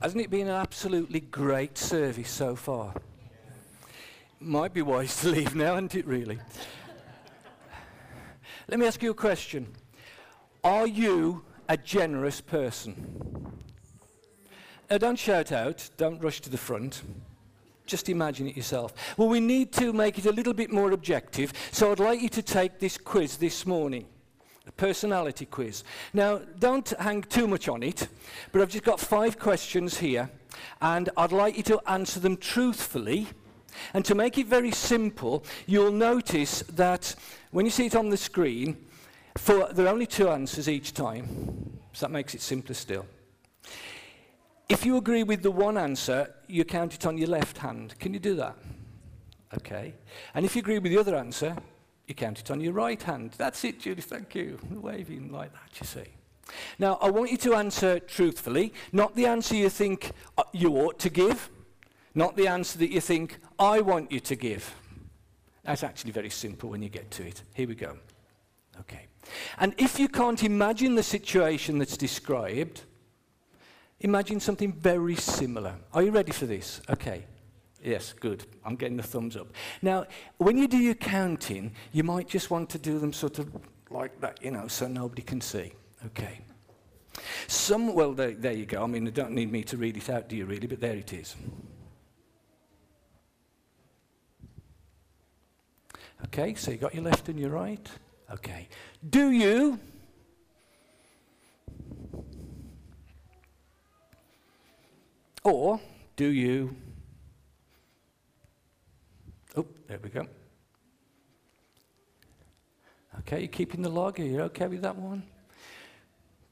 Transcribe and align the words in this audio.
Hasn't 0.00 0.22
it 0.22 0.30
been 0.30 0.48
an 0.48 0.54
absolutely 0.54 1.20
great 1.20 1.76
service 1.76 2.30
so 2.30 2.56
far? 2.56 2.94
Might 4.40 4.72
be 4.72 4.80
wise 4.80 5.20
to 5.20 5.28
leave 5.30 5.54
now, 5.54 5.74
isn't 5.74 5.94
it, 5.94 6.06
really? 6.06 6.38
Let 8.66 8.80
me 8.80 8.86
ask 8.86 9.02
you 9.02 9.10
a 9.10 9.14
question. 9.14 9.66
Are 10.64 10.86
you 10.86 11.44
a 11.68 11.76
generous 11.76 12.40
person? 12.40 13.52
Now, 14.88 14.96
don't 14.96 15.18
shout 15.18 15.52
out, 15.52 15.90
don't 15.98 16.22
rush 16.22 16.40
to 16.40 16.50
the 16.50 16.56
front. 16.56 17.02
Just 17.84 18.08
imagine 18.08 18.48
it 18.48 18.56
yourself. 18.56 18.94
Well, 19.18 19.28
we 19.28 19.40
need 19.40 19.70
to 19.72 19.92
make 19.92 20.16
it 20.16 20.24
a 20.24 20.32
little 20.32 20.54
bit 20.54 20.72
more 20.72 20.92
objective, 20.92 21.52
so 21.72 21.92
I'd 21.92 22.00
like 22.00 22.22
you 22.22 22.30
to 22.30 22.42
take 22.42 22.78
this 22.78 22.96
quiz 22.96 23.36
this 23.36 23.66
morning 23.66 24.06
a 24.66 24.72
personality 24.72 25.46
quiz. 25.46 25.84
Now, 26.12 26.40
don't 26.58 26.88
hang 26.98 27.22
too 27.22 27.46
much 27.46 27.68
on 27.68 27.82
it, 27.82 28.08
but 28.52 28.62
I've 28.62 28.70
just 28.70 28.84
got 28.84 29.00
five 29.00 29.38
questions 29.38 29.98
here, 29.98 30.30
and 30.80 31.08
I'd 31.16 31.32
like 31.32 31.56
you 31.56 31.62
to 31.64 31.80
answer 31.90 32.20
them 32.20 32.36
truthfully. 32.36 33.28
And 33.94 34.04
to 34.04 34.14
make 34.14 34.36
it 34.36 34.46
very 34.46 34.72
simple, 34.72 35.44
you'll 35.66 35.92
notice 35.92 36.62
that 36.74 37.14
when 37.52 37.64
you 37.64 37.70
see 37.70 37.86
it 37.86 37.94
on 37.94 38.08
the 38.08 38.16
screen, 38.16 38.76
for, 39.36 39.72
there 39.72 39.86
are 39.86 39.92
only 39.92 40.06
two 40.06 40.28
answers 40.28 40.68
each 40.68 40.92
time. 40.92 41.78
So 41.92 42.06
that 42.06 42.12
makes 42.12 42.34
it 42.34 42.40
simpler 42.40 42.74
still. 42.74 43.06
If 44.68 44.86
you 44.86 44.96
agree 44.96 45.22
with 45.22 45.42
the 45.42 45.50
one 45.50 45.76
answer, 45.76 46.32
you 46.46 46.64
count 46.64 46.94
it 46.94 47.06
on 47.06 47.18
your 47.18 47.28
left 47.28 47.58
hand. 47.58 47.98
Can 47.98 48.12
you 48.12 48.20
do 48.20 48.34
that? 48.36 48.56
Okay. 49.54 49.94
And 50.34 50.44
if 50.44 50.54
you 50.54 50.60
agree 50.60 50.78
with 50.78 50.92
the 50.92 50.98
other 50.98 51.16
answer, 51.16 51.56
you 52.10 52.14
count 52.14 52.40
it 52.40 52.50
on 52.50 52.60
your 52.60 52.74
right 52.74 53.02
hand. 53.02 53.32
That's 53.38 53.64
it, 53.64 53.80
Judith, 53.80 54.04
thank 54.04 54.34
you. 54.34 54.58
Waving 54.70 55.32
like 55.32 55.52
that, 55.52 55.80
you 55.80 55.86
see. 55.86 56.10
Now, 56.78 56.98
I 57.00 57.08
want 57.08 57.30
you 57.30 57.38
to 57.38 57.54
answer 57.54 58.00
truthfully, 58.00 58.74
not 58.92 59.14
the 59.16 59.26
answer 59.26 59.54
you 59.54 59.70
think 59.70 60.12
uh, 60.36 60.42
you 60.52 60.76
ought 60.76 60.98
to 60.98 61.08
give, 61.08 61.48
not 62.14 62.36
the 62.36 62.48
answer 62.48 62.78
that 62.80 62.90
you 62.90 63.00
think 63.00 63.38
I 63.58 63.80
want 63.80 64.12
you 64.12 64.20
to 64.20 64.36
give. 64.36 64.74
That's 65.62 65.84
actually 65.84 66.10
very 66.10 66.30
simple 66.30 66.68
when 66.68 66.82
you 66.82 66.88
get 66.88 67.10
to 67.12 67.26
it. 67.26 67.42
Here 67.54 67.68
we 67.68 67.74
go. 67.76 67.96
Okay. 68.80 69.06
And 69.58 69.74
if 69.78 69.98
you 69.98 70.08
can't 70.08 70.42
imagine 70.42 70.96
the 70.96 71.02
situation 71.02 71.78
that's 71.78 71.96
described, 71.96 72.82
Imagine 74.00 74.40
something 74.40 74.72
very 74.72 75.14
similar. 75.14 75.74
Are 75.92 76.02
you 76.02 76.10
ready 76.10 76.32
for 76.32 76.46
this? 76.46 76.80
Okay. 76.88 77.26
Yes, 77.82 78.12
good. 78.12 78.44
I'm 78.64 78.76
getting 78.76 78.96
the 78.96 79.02
thumbs 79.02 79.36
up. 79.36 79.48
Now, 79.80 80.06
when 80.38 80.58
you 80.58 80.68
do 80.68 80.76
your 80.76 80.94
counting, 80.94 81.72
you 81.92 82.04
might 82.04 82.28
just 82.28 82.50
want 82.50 82.68
to 82.70 82.78
do 82.78 82.98
them 82.98 83.12
sort 83.12 83.38
of 83.38 83.48
like 83.90 84.20
that, 84.20 84.42
you 84.42 84.50
know, 84.50 84.68
so 84.68 84.86
nobody 84.86 85.22
can 85.22 85.40
see. 85.40 85.72
Okay. 86.06 86.40
Some, 87.46 87.94
well, 87.94 88.12
there, 88.12 88.32
there 88.32 88.52
you 88.52 88.66
go. 88.66 88.82
I 88.82 88.86
mean, 88.86 89.06
you 89.06 89.12
don't 89.12 89.32
need 89.32 89.50
me 89.50 89.62
to 89.64 89.76
read 89.76 89.96
it 89.96 90.10
out, 90.10 90.28
do 90.28 90.36
you 90.36 90.44
really? 90.44 90.66
But 90.66 90.80
there 90.80 90.96
it 90.96 91.12
is. 91.12 91.36
Okay, 96.26 96.54
so 96.54 96.70
you 96.70 96.76
got 96.76 96.94
your 96.94 97.04
left 97.04 97.28
and 97.28 97.40
your 97.40 97.50
right. 97.50 97.88
Okay. 98.30 98.68
Do 99.08 99.30
you 99.30 99.80
Or 105.42 105.80
do 106.16 106.26
you, 106.26 106.76
oh, 109.56 109.66
there 109.86 109.98
we 110.02 110.10
go. 110.10 110.26
Okay, 113.20 113.42
you 113.42 113.48
keeping 113.48 113.82
the 113.82 113.88
log? 113.88 114.20
Are 114.20 114.24
you 114.24 114.40
okay 114.42 114.66
with 114.66 114.82
that 114.82 114.96
one? 114.96 115.22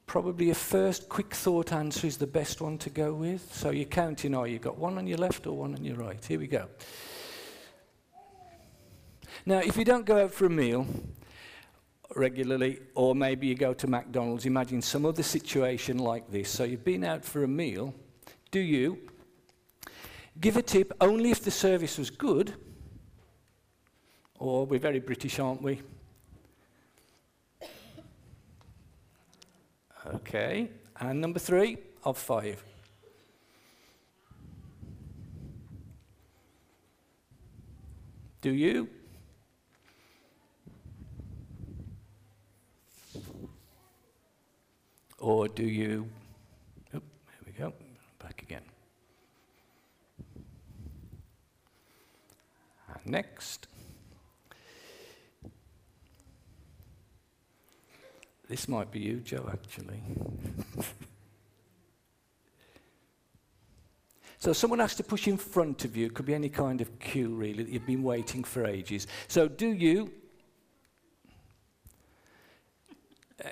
Probably 0.05 0.49
a 0.49 0.55
first 0.55 1.07
quick 1.07 1.33
thought 1.33 1.71
answer 1.71 2.07
is 2.07 2.17
the 2.17 2.27
best 2.27 2.61
one 2.61 2.77
to 2.79 2.89
go 2.89 3.13
with. 3.13 3.53
So 3.53 3.69
you're 3.69 3.85
counting, 3.85 4.35
are 4.35 4.47
you 4.47 4.59
got 4.59 4.77
one 4.77 4.97
on 4.97 5.07
your 5.07 5.17
left 5.17 5.47
or 5.47 5.55
one 5.55 5.75
on 5.75 5.83
your 5.83 5.95
right? 5.95 6.23
Here 6.23 6.39
we 6.39 6.47
go. 6.47 6.67
Now, 9.45 9.59
if 9.59 9.77
you 9.77 9.85
don't 9.85 10.05
go 10.05 10.23
out 10.23 10.31
for 10.31 10.45
a 10.45 10.49
meal 10.49 10.85
regularly, 12.15 12.79
or 12.95 13.15
maybe 13.15 13.47
you 13.47 13.55
go 13.55 13.73
to 13.73 13.87
McDonald's, 13.87 14.45
imagine 14.45 14.81
some 14.81 15.05
other 15.05 15.23
situation 15.23 15.99
like 15.99 16.29
this. 16.31 16.49
So 16.49 16.63
you've 16.63 16.83
been 16.83 17.03
out 17.03 17.23
for 17.23 17.43
a 17.43 17.47
meal, 17.47 17.93
do 18.51 18.59
you 18.59 18.97
give 20.39 20.57
a 20.57 20.61
tip 20.61 20.91
only 20.99 21.31
if 21.31 21.43
the 21.43 21.51
service 21.51 21.97
was 21.97 22.09
good? 22.09 22.55
Or 24.39 24.65
we're 24.65 24.79
very 24.79 24.99
British, 24.99 25.37
aren't 25.37 25.61
we? 25.61 25.81
Okay, 30.07 30.69
and 30.99 31.19
number 31.19 31.39
three 31.39 31.77
of 32.03 32.17
five. 32.17 32.63
Do 38.41 38.51
you? 38.51 38.87
Or 45.19 45.49
do 45.49 45.63
you 45.63 46.07
Oh, 46.95 47.01
here 47.01 47.01
we 47.45 47.51
go, 47.51 47.73
back 48.19 48.41
again. 48.41 48.63
And 52.87 53.05
Next. 53.05 53.67
This 58.49 58.67
might 58.67 58.91
be 58.91 58.99
you, 58.99 59.17
Joe, 59.17 59.47
actually. 59.53 60.01
so 64.39 64.53
someone 64.53 64.79
has 64.79 64.95
to 64.95 65.03
push 65.03 65.27
in 65.27 65.37
front 65.37 65.85
of 65.85 65.95
you. 65.95 66.07
It 66.07 66.15
could 66.15 66.25
be 66.25 66.33
any 66.33 66.49
kind 66.49 66.81
of 66.81 66.97
queue, 66.97 67.29
really, 67.29 67.61
that 67.61 67.71
you've 67.71 67.85
been 67.85 68.01
waiting 68.01 68.43
for 68.43 68.65
ages. 68.65 69.05
So 69.27 69.47
do 69.47 69.67
you, 69.67 70.11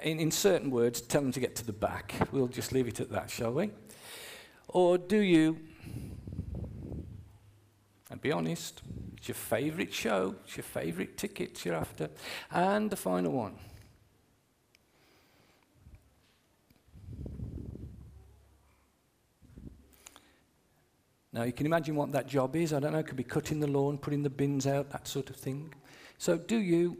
in, 0.01 0.19
in 0.19 0.31
certain 0.31 0.71
words, 0.71 0.99
tell 0.99 1.21
them 1.21 1.31
to 1.31 1.39
get 1.39 1.55
to 1.57 1.65
the 1.65 1.73
back. 1.73 2.15
We'll 2.31 2.47
just 2.47 2.71
leave 2.71 2.87
it 2.87 2.99
at 2.99 3.11
that, 3.11 3.29
shall 3.29 3.51
we? 3.51 3.69
Or 4.67 4.97
do 4.97 5.19
you, 5.19 5.59
and 8.09 8.19
be 8.19 8.31
honest, 8.31 8.81
it's 9.15 9.27
your 9.27 9.35
favourite 9.35 9.93
show, 9.93 10.33
it's 10.43 10.57
your 10.57 10.63
favourite 10.63 11.17
tickets 11.17 11.65
you're 11.65 11.75
after. 11.75 12.09
And 12.49 12.89
the 12.89 12.95
final 12.95 13.31
one. 13.31 13.53
Now, 21.37 21.43
you 21.43 21.53
can 21.53 21.67
imagine 21.67 21.95
what 21.95 22.11
that 22.13 22.25
job 22.25 22.55
is. 22.55 22.73
I 22.73 22.79
don't 22.79 22.93
know, 22.93 22.97
it 22.97 23.05
could 23.05 23.15
be 23.15 23.23
cutting 23.23 23.59
the 23.59 23.67
lawn, 23.67 23.99
putting 23.99 24.23
the 24.23 24.29
bins 24.29 24.65
out, 24.65 24.89
that 24.89 25.07
sort 25.07 25.29
of 25.29 25.35
thing. 25.35 25.71
So, 26.17 26.35
do 26.35 26.57
you 26.57 26.97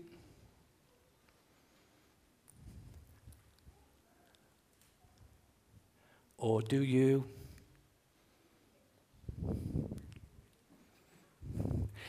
or 6.38 6.62
do 6.62 6.84
you 6.84 7.26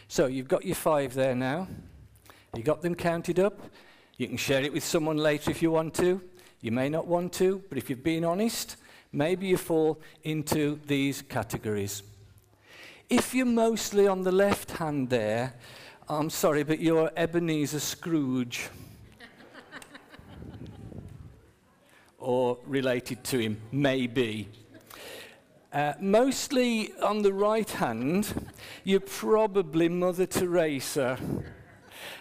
So 0.06 0.27
you've 0.27 0.49
got 0.49 0.67
your 0.67 0.75
five 0.75 1.15
there 1.15 1.34
now. 1.34 1.67
You 2.55 2.62
got 2.62 2.83
them 2.83 2.94
counted 2.94 3.41
up. 3.41 3.59
You 4.19 4.28
can 4.28 4.37
share 4.37 4.62
it 4.62 4.75
with 4.75 4.84
someone 4.84 5.17
later 5.17 5.50
if 5.50 5.62
you 5.62 5.71
want 5.71 5.94
to. 5.94 6.21
You 6.61 6.72
may 6.72 6.91
not 6.91 7.06
want 7.06 7.33
to, 7.34 7.62
but 7.71 7.78
if 7.78 7.88
you've 7.88 8.05
been 8.05 8.27
honest, 8.27 8.77
maybe 9.12 9.47
you 9.47 9.56
fall 9.56 10.03
into 10.25 10.78
these 10.87 11.22
categories. 11.22 12.03
If 13.11 13.35
you're 13.35 13.47
mostly 13.47 14.07
on 14.07 14.23
the 14.23 14.33
left 14.33 14.73
hand 14.73 15.09
there, 15.09 15.55
I'm 16.11 16.29
sorry, 16.29 16.63
but 16.63 16.79
you're 16.79 17.11
Ebenezer 17.17 17.81
Scrooge. 17.81 18.69
or 22.19 22.59
related 22.67 23.25
to 23.25 23.38
him, 23.38 23.62
maybe. 23.73 24.50
Uh, 25.73 25.94
mostly 25.99 26.93
on 27.00 27.23
the 27.23 27.32
right 27.32 27.71
hand, 27.71 28.50
you're 28.85 29.00
probably 29.00 29.88
Mother 29.88 30.27
Teresa. 30.27 31.19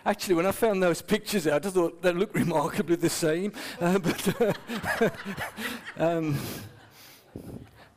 Actually, 0.06 0.35
when 0.35 0.45
I 0.45 0.53
found 0.53 0.81
those 0.81 1.01
pictures 1.01 1.47
out, 1.47 1.65
I 1.65 1.69
thought 1.69 2.01
they 2.01 2.13
looked 2.13 2.35
remarkably 2.35 2.95
the 2.95 3.09
same. 3.09 3.51
Uh, 3.81 4.00
but, 4.00 4.41
uh, 4.41 5.09
um, 5.97 6.38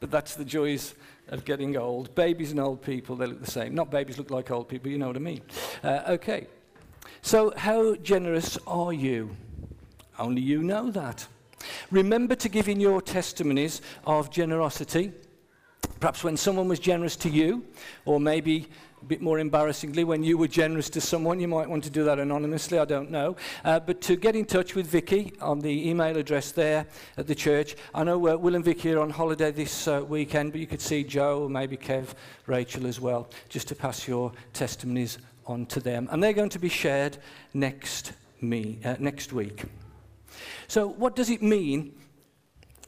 but 0.01 0.11
that's 0.11 0.35
the 0.35 0.45
joys 0.45 0.97
of 1.31 1.45
getting 1.45 1.77
old. 1.77 2.15
Babies 2.15 2.51
and 2.51 2.61
old 2.61 2.83
people, 2.83 3.17
they 3.17 3.27
look 3.27 3.43
the 3.43 3.51
same. 3.51 3.75
Not 3.75 3.91
babies 3.91 4.19
look 4.19 4.31
like 4.31 4.51
old 4.51 4.69
people, 4.69 4.91
you 4.91 4.99
know 4.99 5.09
what 5.09 5.17
I 5.17 5.21
mean. 5.21 5.43
Uh, 5.83 6.03
okay. 6.09 6.47
So, 7.23 7.53
how 7.57 7.95
generous 7.97 8.59
are 8.67 8.93
you? 8.93 9.37
Only 10.19 10.43
you 10.43 10.63
know 10.63 10.91
that. 10.91 11.27
Remember 11.91 12.35
to 12.35 12.49
give 12.49 12.69
in 12.69 12.81
your 12.81 13.01
testimonies 13.01 13.83
of 14.05 14.31
generosity 14.31 15.13
Perhaps 16.01 16.25
when 16.25 16.37
someone 16.37 16.67
was 16.69 16.79
generous 16.79 17.15
to 17.17 17.29
you, 17.29 17.65
or 18.07 18.19
maybe 18.19 18.69
a 19.01 19.05
bit 19.05 19.23
more 19.23 19.39
embarrassingly, 19.39 20.05
when 20.05 20.23
you 20.23 20.37
were 20.37 20.49
generous 20.49 20.91
to 20.91 21.01
someone, 21.01 21.41
you 21.41 21.49
might 21.49 21.69
want 21.69 21.85
to 21.85 21.91
do 21.91 22.05
that 22.05 22.19
anonymously, 22.19 22.79
I 22.79 22.85
don't 22.85 23.11
know. 23.11 23.37
Uh, 23.65 23.81
but 23.81 24.01
to 24.03 24.17
get 24.17 24.37
in 24.37 24.45
touch 24.45 24.75
with 24.75 24.87
Vicky 24.87 25.33
on 25.41 25.61
the 25.61 25.89
email 25.89 26.17
address 26.17 26.53
there 26.53 26.87
at 27.17 27.27
the 27.27 27.35
church. 27.35 27.77
I 27.95 28.05
know 28.05 28.17
uh, 28.29 28.37
Will 28.37 28.55
and 28.55 28.65
Vicky 28.65 28.93
are 28.93 29.01
on 29.01 29.11
holiday 29.11 29.51
this 29.51 29.89
uh, 29.89 30.05
weekend, 30.07 30.53
but 30.53 30.61
you 30.61 30.67
could 30.67 30.83
see 30.83 31.03
Joe 31.03 31.45
or 31.45 31.51
maybe 31.51 31.77
Kev, 31.77 32.09
Rachel 32.47 32.87
as 32.87 33.01
well, 33.01 33.29
just 33.49 33.69
to 33.69 33.75
pass 33.75 34.07
your 34.07 34.33
testimonies 34.53 35.19
on 35.47 35.67
to 35.67 35.81
them. 35.81 36.09
And 36.11 36.23
they're 36.23 36.33
going 36.33 36.51
to 36.51 36.59
be 36.59 36.69
shared 36.69 37.17
next, 37.55 38.13
me, 38.41 38.81
uh, 38.85 38.97
next 38.99 39.33
week. 39.33 39.65
So, 40.69 40.87
what 40.87 41.17
does 41.17 41.31
it 41.31 41.43
mean 41.43 41.95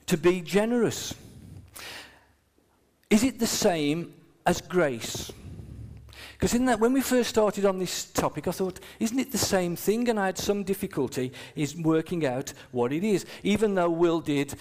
to 0.06 0.17
be 0.17 0.41
generous? 0.41 1.14
Is 3.11 3.25
it 3.25 3.38
the 3.38 3.47
same 3.47 4.14
as 4.47 4.61
grace? 4.61 5.32
Because 6.43 6.55
in 6.55 6.65
that, 6.65 6.81
when 6.81 6.93
we 6.93 7.03
first 7.03 7.31
started 7.31 7.65
on 7.65 7.79
this 7.79 8.06
topic, 8.06 8.49
I 8.49 8.50
thought, 8.50 8.81
isn't 8.99 9.17
it 9.21 9.31
the 9.31 9.39
same 9.39 9.77
thing? 9.77 10.09
And 10.09 10.19
I 10.19 10.27
had 10.27 10.37
some 10.37 10.65
difficulty 10.65 11.31
in 11.55 11.85
working 11.85 12.27
out 12.27 12.53
what 12.73 12.93
it 12.93 13.05
is. 13.05 13.25
Even 13.44 13.77
though 13.77 13.89
Will 13.89 14.21
did, 14.21 14.56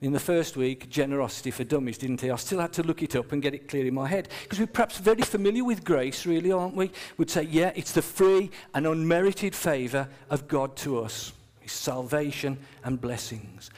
in 0.00 0.12
the 0.12 0.18
first 0.18 0.56
week, 0.56 0.90
generosity 0.90 1.52
for 1.52 1.62
dummies, 1.62 1.98
didn't 1.98 2.20
he? 2.20 2.32
I 2.32 2.34
still 2.34 2.58
had 2.58 2.72
to 2.72 2.82
look 2.82 3.00
it 3.00 3.14
up 3.14 3.30
and 3.30 3.40
get 3.40 3.54
it 3.54 3.68
clear 3.68 3.86
in 3.86 3.94
my 3.94 4.08
head. 4.08 4.28
Because 4.42 4.58
we're 4.58 4.66
perhaps 4.66 4.98
very 4.98 5.22
familiar 5.22 5.62
with 5.62 5.84
grace, 5.84 6.26
really, 6.26 6.50
aren't 6.50 6.74
we? 6.74 6.90
We'd 7.16 7.30
say, 7.30 7.44
yeah, 7.44 7.70
it's 7.76 7.92
the 7.92 8.02
free 8.02 8.50
and 8.74 8.84
unmerited 8.84 9.54
favour 9.54 10.08
of 10.30 10.48
God 10.48 10.74
to 10.78 10.98
us. 10.98 11.32
His 11.60 11.70
salvation 11.70 12.58
and 12.82 13.00
blessings. 13.00 13.70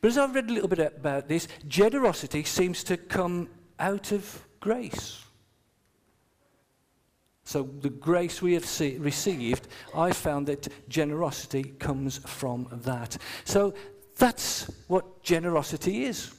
But 0.00 0.08
as 0.08 0.16
I've 0.16 0.34
read 0.34 0.48
a 0.48 0.54
little 0.54 0.68
bit 0.68 0.78
about 0.78 1.28
this, 1.28 1.48
generosity 1.68 2.44
seems 2.44 2.82
to 2.84 2.96
come 2.96 3.50
out 3.78 4.10
of 4.10 4.42
grace. 4.60 5.22
So, 7.48 7.62
the 7.80 7.88
grace 7.88 8.42
we 8.42 8.52
have 8.52 8.66
see, 8.66 8.98
received, 8.98 9.68
I 9.94 10.12
found 10.12 10.48
that 10.48 10.68
generosity 10.90 11.64
comes 11.78 12.18
from 12.18 12.68
that. 12.84 13.16
So, 13.46 13.72
that's 14.18 14.70
what 14.86 15.22
generosity 15.22 16.04
is. 16.04 16.30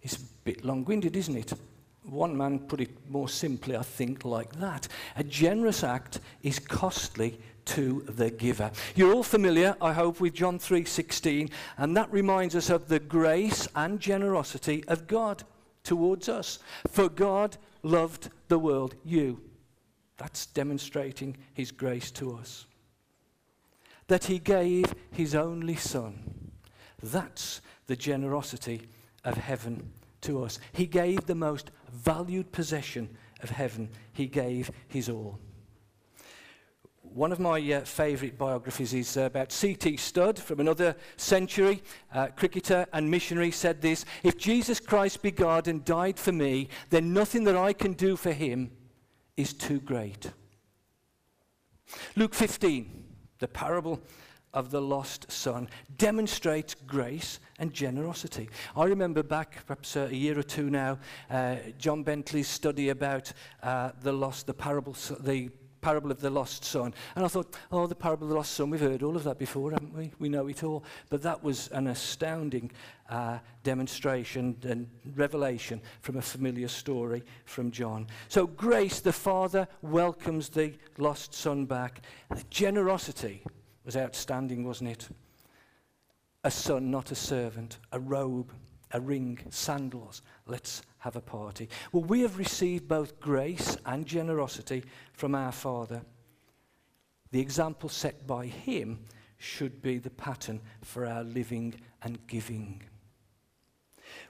It's 0.00 0.14
a 0.14 0.20
bit 0.44 0.64
long 0.64 0.84
winded, 0.84 1.16
isn't 1.16 1.36
it? 1.36 1.54
One 2.04 2.36
man 2.36 2.60
put 2.60 2.80
it 2.80 3.10
more 3.10 3.28
simply, 3.28 3.76
I 3.76 3.82
think, 3.82 4.24
like 4.24 4.52
that. 4.60 4.86
A 5.16 5.24
generous 5.24 5.82
act 5.82 6.20
is 6.44 6.60
costly 6.60 7.40
to 7.64 8.04
the 8.06 8.30
giver. 8.30 8.70
You're 8.94 9.14
all 9.14 9.24
familiar, 9.24 9.74
I 9.82 9.92
hope, 9.92 10.20
with 10.20 10.34
John 10.34 10.60
3:16, 10.60 11.50
and 11.78 11.96
that 11.96 12.12
reminds 12.12 12.54
us 12.54 12.70
of 12.70 12.86
the 12.86 13.00
grace 13.00 13.66
and 13.74 13.98
generosity 13.98 14.84
of 14.86 15.08
God 15.08 15.42
towards 15.82 16.28
us. 16.28 16.60
For 16.86 17.08
God 17.08 17.56
loved 17.82 18.30
the 18.46 18.60
world, 18.60 18.94
you. 19.04 19.40
That's 20.18 20.46
demonstrating 20.46 21.36
his 21.54 21.70
grace 21.70 22.10
to 22.12 22.36
us. 22.36 22.66
That 24.08 24.24
he 24.24 24.38
gave 24.38 24.94
his 25.12 25.34
only 25.34 25.76
son. 25.76 26.52
That's 27.02 27.60
the 27.86 27.96
generosity 27.96 28.82
of 29.24 29.36
heaven 29.36 29.92
to 30.22 30.42
us. 30.42 30.58
He 30.72 30.86
gave 30.86 31.26
the 31.26 31.34
most 31.34 31.70
valued 31.92 32.50
possession 32.50 33.16
of 33.42 33.50
heaven. 33.50 33.90
He 34.12 34.26
gave 34.26 34.70
his 34.88 35.08
all. 35.08 35.38
One 37.02 37.32
of 37.32 37.40
my 37.40 37.58
uh, 37.72 37.80
favourite 37.82 38.36
biographies 38.36 38.92
is 38.92 39.16
uh, 39.16 39.22
about 39.22 39.50
C.T. 39.50 39.96
Studd 39.96 40.38
from 40.38 40.60
another 40.60 40.94
century. 41.16 41.82
Uh, 42.12 42.26
cricketer 42.28 42.86
and 42.92 43.10
missionary 43.10 43.50
said 43.50 43.80
this 43.80 44.04
If 44.22 44.36
Jesus 44.36 44.78
Christ 44.78 45.22
be 45.22 45.30
God 45.30 45.68
and 45.68 45.84
died 45.84 46.18
for 46.18 46.32
me, 46.32 46.68
then 46.90 47.14
nothing 47.14 47.44
that 47.44 47.56
I 47.56 47.72
can 47.72 47.94
do 47.94 48.16
for 48.16 48.32
him 48.32 48.72
is 49.38 49.54
too 49.54 49.78
great. 49.80 50.32
Luke 52.16 52.34
15, 52.34 53.04
the 53.38 53.48
parable 53.48 54.00
of 54.52 54.70
the 54.70 54.80
lost 54.80 55.30
son, 55.30 55.68
demonstrates 55.96 56.74
grace 56.74 57.38
and 57.60 57.72
generosity. 57.72 58.48
I 58.76 58.84
remember 58.84 59.22
back, 59.22 59.64
perhaps 59.66 59.94
a 59.94 60.14
year 60.14 60.38
or 60.38 60.42
two 60.42 60.70
now, 60.70 60.98
uh, 61.30 61.56
John 61.78 62.02
Bentley's 62.02 62.48
study 62.48 62.88
about 62.88 63.32
uh, 63.62 63.92
the 64.02 64.12
lost, 64.12 64.46
the 64.46 64.54
parable, 64.54 64.96
the 65.20 65.50
parable 65.80 66.10
of 66.10 66.20
the 66.20 66.30
lost 66.30 66.64
son. 66.64 66.94
And 67.14 67.24
I 67.24 67.28
thought, 67.28 67.56
oh, 67.70 67.86
the 67.86 67.94
parable 67.94 68.24
of 68.24 68.30
the 68.30 68.36
lost 68.36 68.52
son, 68.52 68.70
we've 68.70 68.80
heard 68.80 69.02
all 69.02 69.16
of 69.16 69.24
that 69.24 69.38
before, 69.38 69.70
haven't 69.72 69.96
we? 69.96 70.10
We 70.18 70.28
know 70.28 70.46
it 70.48 70.64
all. 70.64 70.84
But 71.08 71.22
that 71.22 71.42
was 71.42 71.68
an 71.68 71.86
astounding 71.86 72.70
uh, 73.08 73.38
demonstration 73.62 74.56
and 74.62 74.88
revelation 75.14 75.80
from 76.00 76.16
a 76.16 76.22
familiar 76.22 76.68
story 76.68 77.22
from 77.44 77.70
John. 77.70 78.06
So, 78.28 78.46
grace, 78.46 79.00
the 79.00 79.12
father 79.12 79.68
welcomes 79.82 80.48
the 80.48 80.74
lost 80.98 81.34
son 81.34 81.64
back. 81.64 82.02
The 82.34 82.44
generosity 82.50 83.44
was 83.84 83.96
outstanding, 83.96 84.64
wasn't 84.64 84.90
it? 84.90 85.08
A 86.44 86.50
son, 86.50 86.90
not 86.90 87.10
a 87.10 87.14
servant, 87.14 87.78
a 87.92 87.98
robe, 87.98 88.52
a 88.92 89.00
ring, 89.00 89.38
sandals. 89.50 90.22
Let's 90.46 90.82
have 90.98 91.16
a 91.16 91.20
party. 91.20 91.68
Well, 91.92 92.04
we 92.04 92.20
have 92.22 92.38
received 92.38 92.88
both 92.88 93.20
grace 93.20 93.76
and 93.86 94.06
generosity 94.06 94.84
from 95.12 95.34
our 95.34 95.52
Father. 95.52 96.02
The 97.30 97.40
example 97.40 97.88
set 97.88 98.26
by 98.26 98.46
Him 98.46 99.04
should 99.36 99.80
be 99.80 99.98
the 99.98 100.10
pattern 100.10 100.60
for 100.82 101.06
our 101.06 101.22
living 101.22 101.74
and 102.02 102.26
giving. 102.26 102.82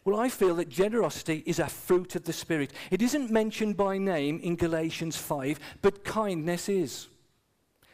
Well, 0.05 0.19
I 0.19 0.29
feel 0.29 0.55
that 0.57 0.69
generosity 0.69 1.43
is 1.47 1.59
a 1.59 1.69
fruit 1.69 2.17
of 2.17 2.25
the 2.25 2.33
Spirit. 2.33 2.73
It 2.91 3.03
isn't 3.03 3.31
mentioned 3.31 3.77
by 3.77 3.99
name 3.99 4.41
in 4.41 4.57
Galatians 4.57 5.17
5, 5.17 5.59
but 5.83 6.05
kindness 6.05 6.69
is. 6.69 7.09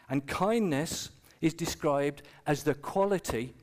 And 0.08 0.26
kindness 0.26 1.10
is 1.40 1.54
described 1.54 2.22
as 2.46 2.62
the 2.62 2.74
quality 2.74 3.54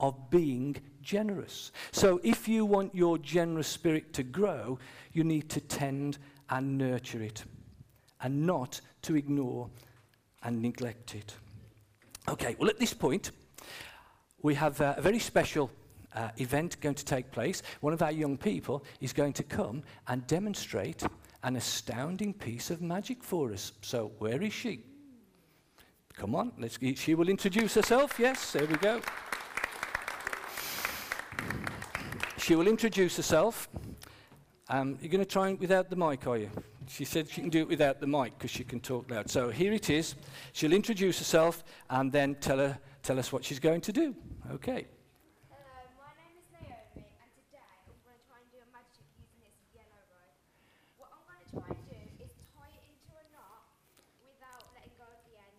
of 0.00 0.30
being 0.30 0.76
generous. 1.04 1.70
So 1.92 2.20
if 2.24 2.48
you 2.48 2.64
want 2.64 2.94
your 2.94 3.18
generous 3.18 3.68
spirit 3.68 4.12
to 4.14 4.22
grow, 4.22 4.78
you 5.12 5.22
need 5.22 5.48
to 5.50 5.60
tend 5.60 6.18
and 6.50 6.78
nurture 6.78 7.22
it 7.22 7.44
and 8.20 8.46
not 8.46 8.80
to 9.02 9.16
ignore 9.16 9.68
and 10.42 10.60
neglect 10.60 11.14
it. 11.14 11.34
Okay, 12.28 12.56
well, 12.58 12.70
at 12.70 12.78
this 12.78 12.94
point, 12.94 13.30
we 14.42 14.54
have 14.54 14.80
uh, 14.80 14.94
a 14.96 15.02
very 15.02 15.18
special 15.18 15.70
uh, 16.14 16.28
event 16.38 16.80
going 16.80 16.94
to 16.94 17.04
take 17.04 17.30
place. 17.30 17.62
One 17.80 17.92
of 17.92 18.02
our 18.02 18.12
young 18.12 18.36
people 18.36 18.84
is 19.00 19.12
going 19.12 19.32
to 19.34 19.42
come 19.42 19.82
and 20.08 20.26
demonstrate 20.26 21.02
an 21.42 21.56
astounding 21.56 22.32
piece 22.32 22.70
of 22.70 22.80
magic 22.80 23.22
for 23.22 23.52
us. 23.52 23.72
So, 23.82 24.12
where 24.18 24.42
is 24.42 24.52
she? 24.52 24.80
Come 26.16 26.34
on, 26.34 26.52
let's, 26.58 26.78
she 26.96 27.14
will 27.14 27.28
introduce 27.28 27.74
herself. 27.74 28.18
Yes, 28.18 28.52
there 28.52 28.66
we 28.66 28.76
go. 28.76 29.00
She 32.44 32.56
will 32.56 32.68
introduce 32.68 33.16
herself. 33.16 33.70
Um, 34.68 34.98
you're 35.00 35.10
going 35.10 35.24
to 35.24 35.30
try 35.30 35.54
without 35.54 35.88
the 35.88 35.96
mic, 35.96 36.26
are 36.26 36.36
you? 36.36 36.50
She 36.88 37.06
said 37.06 37.26
she 37.30 37.40
can 37.40 37.48
do 37.48 37.60
it 37.60 37.68
without 37.68 38.00
the 38.00 38.06
mic 38.06 38.36
because 38.36 38.50
she 38.50 38.64
can 38.64 38.80
talk 38.80 39.10
loud. 39.10 39.30
So 39.30 39.48
here 39.48 39.72
it 39.72 39.88
is. 39.88 40.14
She'll 40.52 40.74
introduce 40.74 41.18
herself 41.18 41.64
and 41.88 42.12
then 42.12 42.34
tell, 42.34 42.58
her, 42.58 42.78
tell 43.02 43.18
us 43.18 43.32
what 43.32 43.46
she's 43.46 43.60
going 43.60 43.80
to 43.80 43.92
do. 43.92 44.14
Okay 44.52 44.84
and 51.54 51.76
do 51.86 51.94
is 52.24 52.34
tie 52.50 52.66
it 52.74 52.82
into 52.90 53.14
a 53.14 53.24
knot 53.30 53.62
without 54.26 54.66
letting 54.74 54.90
go 54.98 55.06
of 55.06 55.22
the 55.22 55.38
end. 55.38 55.54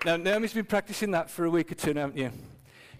Now, 0.05 0.17
Naomi's 0.17 0.55
been 0.55 0.65
practicing 0.65 1.11
that 1.11 1.29
for 1.29 1.45
a 1.45 1.51
week 1.51 1.71
or 1.71 1.75
two 1.75 1.93
now, 1.93 2.03
haven't 2.03 2.17
you? 2.17 2.31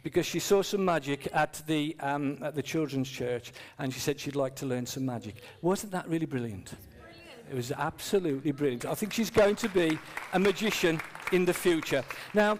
Because 0.03 0.27
she 0.27 0.39
saw 0.39 0.63
some 0.63 0.85
magic 0.85 1.29
at 1.33 1.61
the, 1.67 1.97
um, 2.01 2.39
at 2.43 2.55
the 2.55 2.63
children's 2.63 3.11
church 3.11 3.53
and 3.79 3.93
she 3.93 4.01
said 4.01 4.19
she'd 4.19 4.37
like 4.37 4.55
to 4.57 4.67
learn 4.67 4.87
some 4.87 5.05
magic. 5.05 5.37
Wasn't 5.61 5.93
that 5.93 6.09
really 6.09 6.27
brilliant? 6.27 6.73
It 7.51 7.55
was 7.55 7.73
absolutely 7.73 8.53
brilliant. 8.53 8.85
I 8.85 8.95
think 8.95 9.13
she's 9.13 9.31
going 9.31 9.57
to 9.57 9.69
be 9.69 9.99
a 10.35 10.39
magician 10.39 11.01
in 11.33 11.45
the 11.45 11.55
future. 11.55 12.05
Now, 12.35 12.59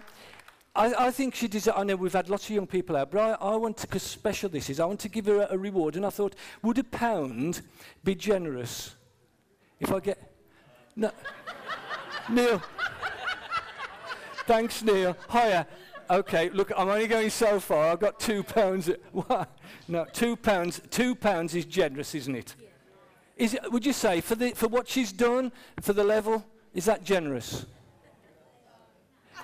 I, 0.75 1.07
I 1.07 1.11
think 1.11 1.35
she 1.35 1.47
deserves, 1.47 1.77
I 1.77 1.83
know 1.83 1.95
we've 1.95 2.13
had 2.13 2.29
lots 2.29 2.45
of 2.45 2.51
young 2.51 2.67
people 2.67 2.95
out, 2.95 3.11
but 3.11 3.19
I, 3.19 3.53
I 3.53 3.55
want 3.55 3.77
to, 3.77 3.87
because 3.87 4.03
special 4.03 4.49
this 4.49 4.69
is, 4.69 4.79
I 4.79 4.85
want 4.85 4.99
to 5.01 5.09
give 5.09 5.25
her 5.25 5.41
a, 5.41 5.47
a 5.51 5.57
reward. 5.57 5.95
And 5.95 6.05
I 6.05 6.09
thought, 6.09 6.35
would 6.63 6.77
a 6.77 6.83
pound 6.83 7.61
be 8.03 8.15
generous 8.15 8.95
If 9.79 9.91
I 9.91 9.99
get. 9.99 10.31
No. 10.95 11.11
Neil. 12.29 12.61
Thanks, 14.45 14.81
Neil. 14.83 15.15
Hiya. 15.31 15.67
Okay, 16.09 16.49
look, 16.49 16.71
I'm 16.75 16.89
only 16.89 17.05
going 17.05 17.29
so 17.29 17.59
far. 17.59 17.91
I've 17.91 17.99
got 17.99 18.19
two 18.19 18.43
pounds. 18.43 18.89
What? 19.11 19.49
No, 19.87 20.05
two 20.05 20.35
pounds. 20.35 20.81
Two 20.91 21.15
pounds 21.15 21.55
is 21.55 21.65
generous, 21.65 22.13
isn't 22.13 22.35
it? 22.35 22.55
Is 23.37 23.55
it? 23.55 23.71
Would 23.71 23.85
you 23.85 23.93
say 23.93 24.21
for 24.21 24.35
the 24.35 24.51
for 24.51 24.67
what 24.67 24.87
she's 24.87 25.11
done 25.11 25.51
for 25.81 25.93
the 25.93 26.03
level? 26.03 26.45
Is 26.75 26.85
that 26.85 27.03
generous? 27.03 27.65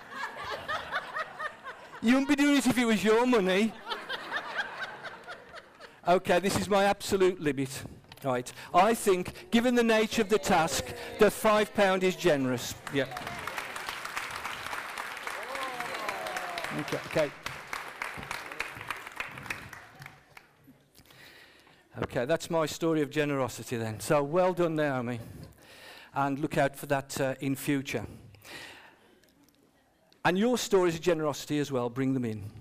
you 2.02 2.14
wouldn't 2.14 2.30
be 2.30 2.36
doing 2.36 2.58
it 2.58 2.68
if 2.68 2.78
it 2.78 2.86
was 2.86 3.04
your 3.04 3.26
money. 3.26 3.74
Okay, 6.08 6.40
this 6.40 6.60
is 6.60 6.70
my 6.70 6.84
absolute 6.84 7.42
limit. 7.42 7.84
Right. 8.24 8.52
I 8.74 8.94
think, 8.94 9.50
given 9.50 9.74
the 9.74 9.84
nature 9.84 10.22
of 10.22 10.30
the 10.30 10.38
task, 10.38 10.86
the 11.18 11.32
five 11.32 11.74
pound 11.74 12.04
is 12.04 12.16
generous. 12.16 12.76
Yeah. 12.94 13.06
Okay. 16.80 17.00
okay. 17.08 17.32
Okay, 22.04 22.26
that's 22.26 22.50
my 22.50 22.66
story 22.66 23.02
of 23.02 23.10
generosity 23.10 23.78
then. 23.78 24.02
So 24.02 24.22
well 24.22 24.52
done, 24.52 24.76
Naomi. 24.76 25.22
And 26.14 26.40
look 26.40 26.58
out 26.58 26.76
for 26.76 26.86
that 26.88 27.22
uh, 27.22 27.36
in 27.40 27.56
future. 27.56 28.06
And 30.26 30.38
your 30.38 30.58
stories 30.58 30.96
of 30.96 31.02
generosity 31.02 31.60
as 31.60 31.72
well, 31.72 31.90
bring 31.90 32.14
them 32.14 32.26
in. 32.26 32.52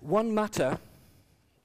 Juan 0.00 0.34
Mata 0.34 0.80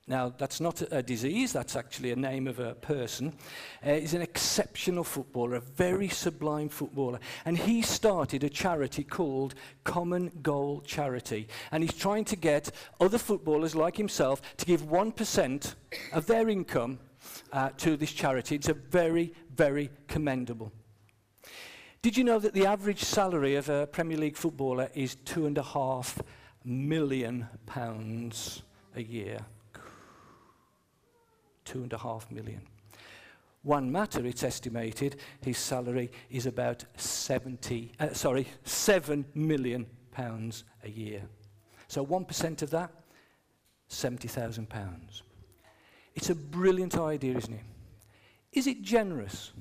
now, 0.05 0.33
that's 0.37 0.59
not 0.59 0.81
a, 0.91 1.01
disease, 1.01 1.53
that's 1.53 1.77
actually 1.77 2.11
a 2.11 2.15
name 2.17 2.45
of 2.45 2.59
a 2.59 2.75
person. 2.75 3.33
Uh, 3.81 3.93
he's 3.93 4.13
an 4.13 4.21
exceptional 4.21 5.05
footballer, 5.05 5.55
a 5.55 5.61
very 5.61 6.09
sublime 6.09 6.67
footballer. 6.67 7.19
And 7.45 7.57
he 7.57 7.81
started 7.81 8.43
a 8.43 8.49
charity 8.49 9.05
called 9.05 9.55
Common 9.85 10.29
Goal 10.41 10.81
Charity. 10.81 11.47
And 11.71 11.83
he's 11.83 11.93
trying 11.93 12.25
to 12.25 12.35
get 12.35 12.71
other 12.99 13.17
footballers 13.17 13.75
like 13.75 13.95
himself 13.95 14.41
to 14.57 14.65
give 14.65 14.81
1% 14.81 15.75
of 16.11 16.25
their 16.25 16.49
income 16.49 16.99
uh, 17.53 17.69
to 17.77 17.95
this 17.95 18.11
charity. 18.11 18.55
It's 18.55 18.67
a 18.67 18.73
very, 18.73 19.33
very 19.55 19.89
commendable. 20.09 20.73
Did 22.01 22.17
you 22.17 22.25
know 22.25 22.39
that 22.39 22.53
the 22.53 22.65
average 22.65 23.05
salary 23.05 23.55
of 23.55 23.69
a 23.69 23.87
Premier 23.87 24.17
League 24.17 24.35
footballer 24.35 24.89
is 24.93 25.15
two 25.15 25.45
and 25.45 25.57
a 25.57 25.63
half 25.63 26.21
million 26.65 27.47
pounds 27.65 28.63
a 28.97 29.01
year? 29.01 29.45
Two 31.65 31.83
and 31.83 31.93
a 31.93 31.97
half 31.97 32.29
million. 32.31 32.61
Juan 33.63 33.91
Mata, 33.91 34.25
it's 34.25 34.43
estimated, 34.43 35.15
his 35.41 35.57
salary 35.57 36.11
is 36.29 36.45
about 36.45 36.83
70, 36.97 37.93
uh, 37.97 38.13
sorry, 38.13 38.45
7 38.65 39.23
million 39.33 39.85
pounds 40.11 40.65
a 40.83 40.89
year. 40.89 41.21
So 41.87 42.05
1% 42.05 42.61
of 42.61 42.69
that, 42.71 42.91
70,000 43.87 44.67
pounds. 44.67 45.23
It's 46.13 46.29
a 46.29 46.35
brilliant 46.35 46.97
idea, 46.97 47.37
isn't 47.37 47.53
it? 47.53 47.63
Is 48.51 48.67
it 48.67 48.81
generous? 48.81 49.53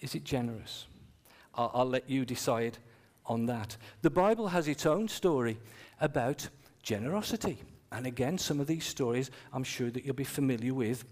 Is 0.00 0.14
it 0.14 0.22
generous? 0.22 0.86
I'll, 1.54 1.70
I'll 1.74 1.88
let 1.88 2.10
you 2.10 2.24
decide 2.24 2.78
on 3.24 3.46
that. 3.46 3.76
The 4.02 4.10
Bible 4.10 4.48
has 4.48 4.68
its 4.68 4.84
own 4.84 5.08
story 5.08 5.58
about 6.00 6.48
generosity. 6.82 7.58
And 7.96 8.06
again, 8.06 8.36
some 8.36 8.60
of 8.60 8.66
these 8.66 8.84
stories 8.84 9.30
I'm 9.54 9.64
sure 9.64 9.90
that 9.90 10.04
you'll 10.04 10.14
be 10.14 10.24
familiar 10.24 10.74
with. 10.74 11.04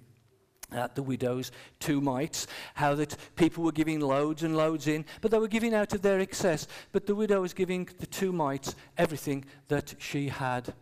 at 0.70 0.94
the 0.94 1.02
widow's 1.02 1.52
two 1.78 2.00
mites, 2.00 2.46
how 2.74 2.94
that 2.96 3.16
people 3.36 3.62
were 3.62 3.72
giving 3.72 4.00
loads 4.00 4.42
and 4.42 4.56
loads 4.56 4.86
in, 4.86 5.04
but 5.20 5.30
they 5.30 5.38
were 5.38 5.46
giving 5.46 5.72
out 5.72 5.94
of 5.94 6.02
their 6.02 6.18
excess. 6.18 6.66
But 6.90 7.06
the 7.06 7.14
widow 7.14 7.42
was 7.42 7.54
giving 7.54 7.88
the 7.98 8.06
two 8.06 8.32
mites 8.32 8.74
everything 8.98 9.44
that 9.68 9.94
she 9.98 10.28
had. 10.28 10.74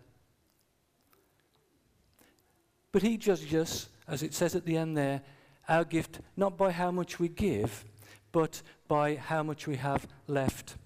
But 2.90 3.02
he 3.02 3.16
judges 3.18 3.52
us, 3.54 3.88
as 4.08 4.22
it 4.22 4.34
says 4.34 4.54
at 4.54 4.64
the 4.64 4.78
end 4.78 4.96
there, 4.96 5.20
our 5.68 5.84
gift 5.84 6.20
not 6.36 6.56
by 6.56 6.70
how 6.70 6.90
much 6.90 7.18
we 7.18 7.28
give, 7.28 7.84
but 8.30 8.62
by 8.88 9.16
how 9.16 9.42
much 9.42 9.66
we 9.66 9.76
have 9.76 10.06
left 10.26 10.76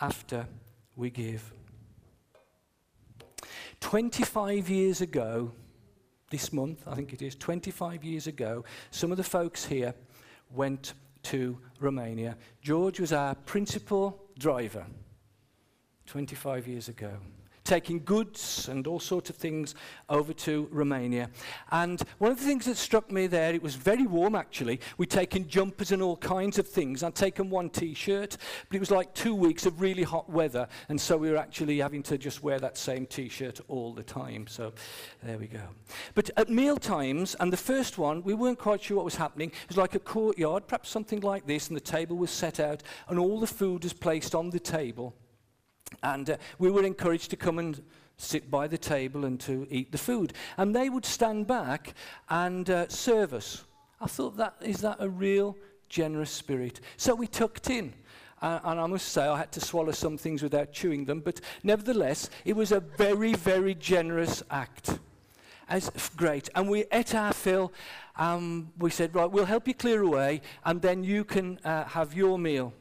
after 0.00 0.46
we 0.96 1.10
give. 1.10 1.52
25 3.80 4.68
years 4.68 5.00
ago, 5.00 5.52
this 6.30 6.52
month, 6.52 6.82
I 6.86 6.94
think 6.94 7.12
it 7.12 7.22
is, 7.22 7.34
25 7.34 8.04
years 8.04 8.26
ago, 8.26 8.64
some 8.90 9.10
of 9.10 9.16
the 9.16 9.24
folks 9.24 9.64
here 9.64 9.94
went 10.50 10.94
to 11.24 11.58
Romania. 11.80 12.36
George 12.60 13.00
was 13.00 13.12
our 13.12 13.34
principal 13.34 14.22
driver 14.38 14.86
25 16.06 16.68
years 16.68 16.88
ago 16.88 17.18
taking 17.68 18.02
goods 18.04 18.68
and 18.68 18.86
all 18.86 18.98
sorts 18.98 19.28
of 19.28 19.36
things 19.36 19.74
over 20.08 20.32
to 20.32 20.68
Romania. 20.72 21.28
And 21.70 22.02
one 22.16 22.32
of 22.32 22.38
the 22.38 22.44
things 22.44 22.64
that 22.64 22.76
struck 22.76 23.12
me 23.12 23.26
there, 23.26 23.54
it 23.54 23.62
was 23.62 23.74
very 23.74 24.06
warm 24.06 24.34
actually. 24.34 24.80
We'd 24.96 25.10
taken 25.10 25.46
jumpers 25.46 25.92
and 25.92 26.02
all 26.02 26.16
kinds 26.16 26.58
of 26.58 26.66
things. 26.66 27.02
I'd 27.02 27.14
taken 27.14 27.50
one 27.50 27.68
t-shirt, 27.68 28.38
but 28.68 28.76
it 28.76 28.80
was 28.80 28.90
like 28.90 29.12
two 29.14 29.34
weeks 29.34 29.66
of 29.66 29.80
really 29.80 30.02
hot 30.02 30.30
weather. 30.30 30.66
And 30.88 30.98
so 30.98 31.16
we 31.18 31.30
were 31.30 31.36
actually 31.36 31.78
having 31.78 32.02
to 32.04 32.16
just 32.16 32.42
wear 32.42 32.58
that 32.58 32.78
same 32.78 33.04
t-shirt 33.04 33.60
all 33.68 33.92
the 33.92 34.02
time. 34.02 34.46
So 34.46 34.72
there 35.22 35.36
we 35.36 35.46
go. 35.46 35.62
But 36.14 36.30
at 36.38 36.48
meal 36.48 36.78
times, 36.78 37.36
and 37.38 37.52
the 37.52 37.58
first 37.58 37.98
one, 37.98 38.22
we 38.22 38.32
weren't 38.32 38.58
quite 38.58 38.82
sure 38.82 38.96
what 38.96 39.04
was 39.04 39.16
happening. 39.16 39.50
It 39.50 39.68
was 39.68 39.76
like 39.76 39.94
a 39.94 39.98
courtyard, 39.98 40.66
perhaps 40.66 40.88
something 40.88 41.20
like 41.20 41.46
this, 41.46 41.68
and 41.68 41.76
the 41.76 41.80
table 41.80 42.16
was 42.16 42.30
set 42.30 42.60
out, 42.60 42.82
and 43.08 43.18
all 43.18 43.38
the 43.38 43.46
food 43.46 43.84
was 43.84 43.92
placed 43.92 44.34
on 44.34 44.48
the 44.48 44.60
table. 44.60 45.14
And 46.02 46.30
uh, 46.30 46.36
we 46.58 46.70
were 46.70 46.84
encouraged 46.84 47.30
to 47.30 47.36
come 47.36 47.58
and 47.58 47.82
sit 48.16 48.50
by 48.50 48.66
the 48.66 48.78
table 48.78 49.24
and 49.24 49.40
to 49.40 49.66
eat 49.70 49.92
the 49.92 49.98
food. 49.98 50.32
And 50.56 50.74
they 50.74 50.88
would 50.90 51.06
stand 51.06 51.46
back 51.46 51.94
and 52.28 52.68
uh, 52.68 52.88
serve 52.88 53.32
us. 53.32 53.64
I 54.00 54.06
thought, 54.06 54.36
that 54.36 54.54
is 54.60 54.80
that 54.80 54.96
a 55.00 55.08
real 55.08 55.56
generous 55.88 56.30
spirit? 56.30 56.80
So 56.96 57.14
we 57.14 57.26
tucked 57.26 57.70
in. 57.70 57.94
Uh, 58.40 58.60
and 58.62 58.78
I 58.78 58.86
must 58.86 59.08
say, 59.08 59.26
I 59.26 59.36
had 59.36 59.50
to 59.52 59.60
swallow 59.60 59.90
some 59.90 60.16
things 60.16 60.44
without 60.44 60.72
chewing 60.72 61.04
them, 61.04 61.20
but 61.20 61.40
nevertheless, 61.64 62.30
it 62.44 62.54
was 62.54 62.70
a 62.70 62.78
very, 62.78 63.34
very 63.34 63.74
generous 63.74 64.44
act. 64.48 64.98
As 65.68 65.90
great. 66.16 66.48
And 66.54 66.70
we 66.70 66.84
ate 66.92 67.14
our 67.14 67.32
fill. 67.32 67.72
Um, 68.16 68.72
we 68.78 68.90
said, 68.90 69.14
right, 69.14 69.30
we'll 69.30 69.44
help 69.44 69.68
you 69.68 69.74
clear 69.74 70.02
away, 70.02 70.40
and 70.64 70.80
then 70.80 71.04
you 71.04 71.24
can 71.24 71.58
uh, 71.64 71.84
have 71.84 72.14
your 72.14 72.38
meal. 72.38 72.72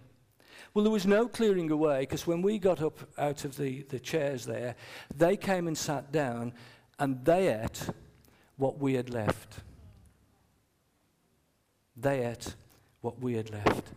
Well, 0.77 0.83
there 0.83 0.91
was 0.91 1.07
no 1.07 1.27
clearing 1.27 1.71
away 1.71 2.01
because 2.01 2.27
when 2.27 2.43
we 2.43 2.59
got 2.59 2.83
up 2.83 2.99
out 3.17 3.45
of 3.45 3.57
the, 3.57 3.81
the 3.89 3.99
chairs 3.99 4.45
there, 4.45 4.75
they 5.11 5.35
came 5.35 5.65
and 5.67 5.75
sat 5.75 6.11
down 6.11 6.53
and 6.99 7.25
they 7.25 7.51
ate 7.51 7.89
what 8.57 8.77
we 8.77 8.93
had 8.93 9.09
left. 9.09 9.61
They 11.95 12.23
ate 12.23 12.53
what 13.01 13.19
we 13.19 13.33
had 13.33 13.49
left. 13.49 13.87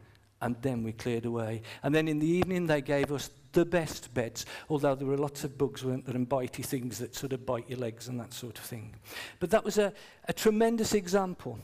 And 0.40 0.56
then 0.62 0.82
we 0.82 0.92
cleared 0.92 1.26
away. 1.26 1.60
And 1.82 1.94
then 1.94 2.08
in 2.08 2.18
the 2.18 2.26
evening, 2.26 2.66
they 2.66 2.80
gave 2.80 3.12
us 3.12 3.28
the 3.52 3.66
best 3.66 4.14
beds, 4.14 4.46
although 4.70 4.94
there 4.94 5.06
were 5.06 5.18
lots 5.18 5.44
of 5.44 5.58
bugs, 5.58 5.84
weren't 5.84 6.06
there, 6.06 6.16
and 6.16 6.26
bitey 6.26 6.64
things 6.64 6.96
that 7.00 7.14
sort 7.14 7.34
of 7.34 7.44
bite 7.44 7.68
your 7.68 7.78
legs 7.78 8.08
and 8.08 8.18
that 8.20 8.32
sort 8.32 8.56
of 8.56 8.64
thing. 8.64 8.94
But 9.38 9.50
that 9.50 9.66
was 9.66 9.76
a, 9.76 9.92
a 10.28 10.32
tremendous 10.32 10.94
example 10.94 11.58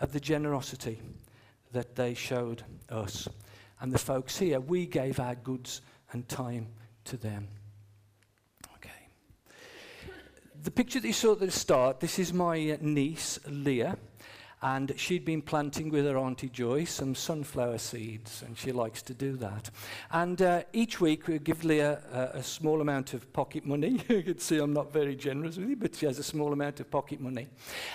of 0.00 0.14
the 0.14 0.20
generosity 0.20 1.02
that 1.72 1.96
they 1.96 2.14
showed 2.14 2.62
us 2.88 3.28
and 3.84 3.92
the 3.92 3.98
folks 3.98 4.38
here, 4.38 4.60
we 4.60 4.86
gave 4.86 5.20
our 5.20 5.34
goods 5.34 5.82
and 6.12 6.26
time 6.26 6.68
to 7.04 7.18
them. 7.18 7.46
Okay. 8.76 8.88
The 10.62 10.70
picture 10.70 11.00
that 11.00 11.06
you 11.06 11.12
saw 11.12 11.32
at 11.32 11.40
the 11.40 11.50
start, 11.50 12.00
this 12.00 12.18
is 12.18 12.32
my 12.32 12.70
uh, 12.70 12.78
niece, 12.80 13.38
Leah 13.46 13.98
and 14.64 14.94
she'd 14.96 15.26
been 15.26 15.42
planting 15.42 15.90
with 15.90 16.06
her 16.06 16.16
Auntie 16.16 16.48
Joy 16.48 16.84
some 16.84 17.14
sunflower 17.14 17.76
seeds, 17.76 18.42
and 18.46 18.56
she 18.56 18.72
likes 18.72 19.02
to 19.02 19.12
do 19.12 19.36
that. 19.36 19.68
And 20.10 20.40
uh, 20.40 20.62
each 20.72 21.02
week 21.02 21.28
we 21.28 21.38
give 21.38 21.64
Leah 21.64 22.00
a, 22.10 22.38
a 22.38 22.42
small 22.42 22.80
amount 22.80 23.12
of 23.12 23.30
pocket 23.34 23.66
money. 23.66 24.02
you 24.08 24.22
can 24.22 24.38
see 24.38 24.56
I'm 24.56 24.72
not 24.72 24.90
very 24.90 25.16
generous 25.16 25.58
with 25.58 25.68
you, 25.68 25.76
but 25.76 25.94
she 25.94 26.06
has 26.06 26.18
a 26.18 26.22
small 26.22 26.54
amount 26.54 26.80
of 26.80 26.90
pocket 26.90 27.20
money. 27.20 27.46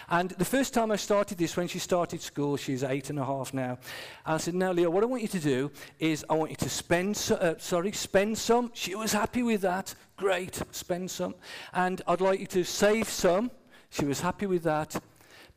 And 0.10 0.30
the 0.30 0.46
first 0.46 0.76
time 0.76 0.92
I 0.92 0.98
started 0.98 1.40
this, 1.40 1.58
when 1.58 1.68
she 1.68 1.80
started 1.80 2.22
school, 2.22 2.56
she's 2.56 2.84
eight 2.84 3.10
and 3.10 3.18
a 3.18 3.26
half 3.26 3.52
now, 3.52 3.80
I 4.24 4.38
said, 4.38 4.54
now 4.54 4.72
Leah, 4.72 4.92
what 4.92 5.02
I 5.02 5.08
want 5.08 5.24
you 5.24 5.28
to 5.30 5.40
do 5.40 5.72
is 5.98 6.24
I 6.30 6.36
want 6.36 6.52
you 6.52 6.58
to 6.58 6.70
spend, 6.70 7.18
so, 7.18 7.36
uh, 7.38 7.56
sorry, 7.58 7.94
spend 7.94 8.38
some. 8.38 8.70
She 8.76 8.94
was 8.94 9.12
happy 9.12 9.42
with 9.42 9.62
that. 9.62 9.96
Great, 10.18 10.62
spend 10.70 11.10
some. 11.10 11.34
And 11.74 12.04
I'd 12.08 12.22
like 12.22 12.40
you 12.40 12.48
to 12.48 12.64
save 12.64 13.10
some. 13.10 13.50
She 13.90 14.06
was 14.06 14.22
happy 14.22 14.46
with 14.46 14.62
that. 14.64 15.02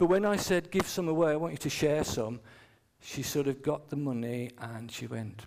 But 0.02 0.08
when 0.08 0.24
I 0.24 0.34
said, 0.34 0.72
give 0.72 0.88
some 0.88 1.06
away, 1.06 1.30
I 1.30 1.36
want 1.36 1.52
you 1.52 1.58
to 1.58 1.70
share 1.70 2.02
some, 2.02 2.40
she 2.98 3.22
sort 3.22 3.46
of 3.46 3.62
got 3.62 3.88
the 3.88 3.94
money 3.94 4.50
and 4.58 4.90
she 4.90 5.06
went. 5.06 5.46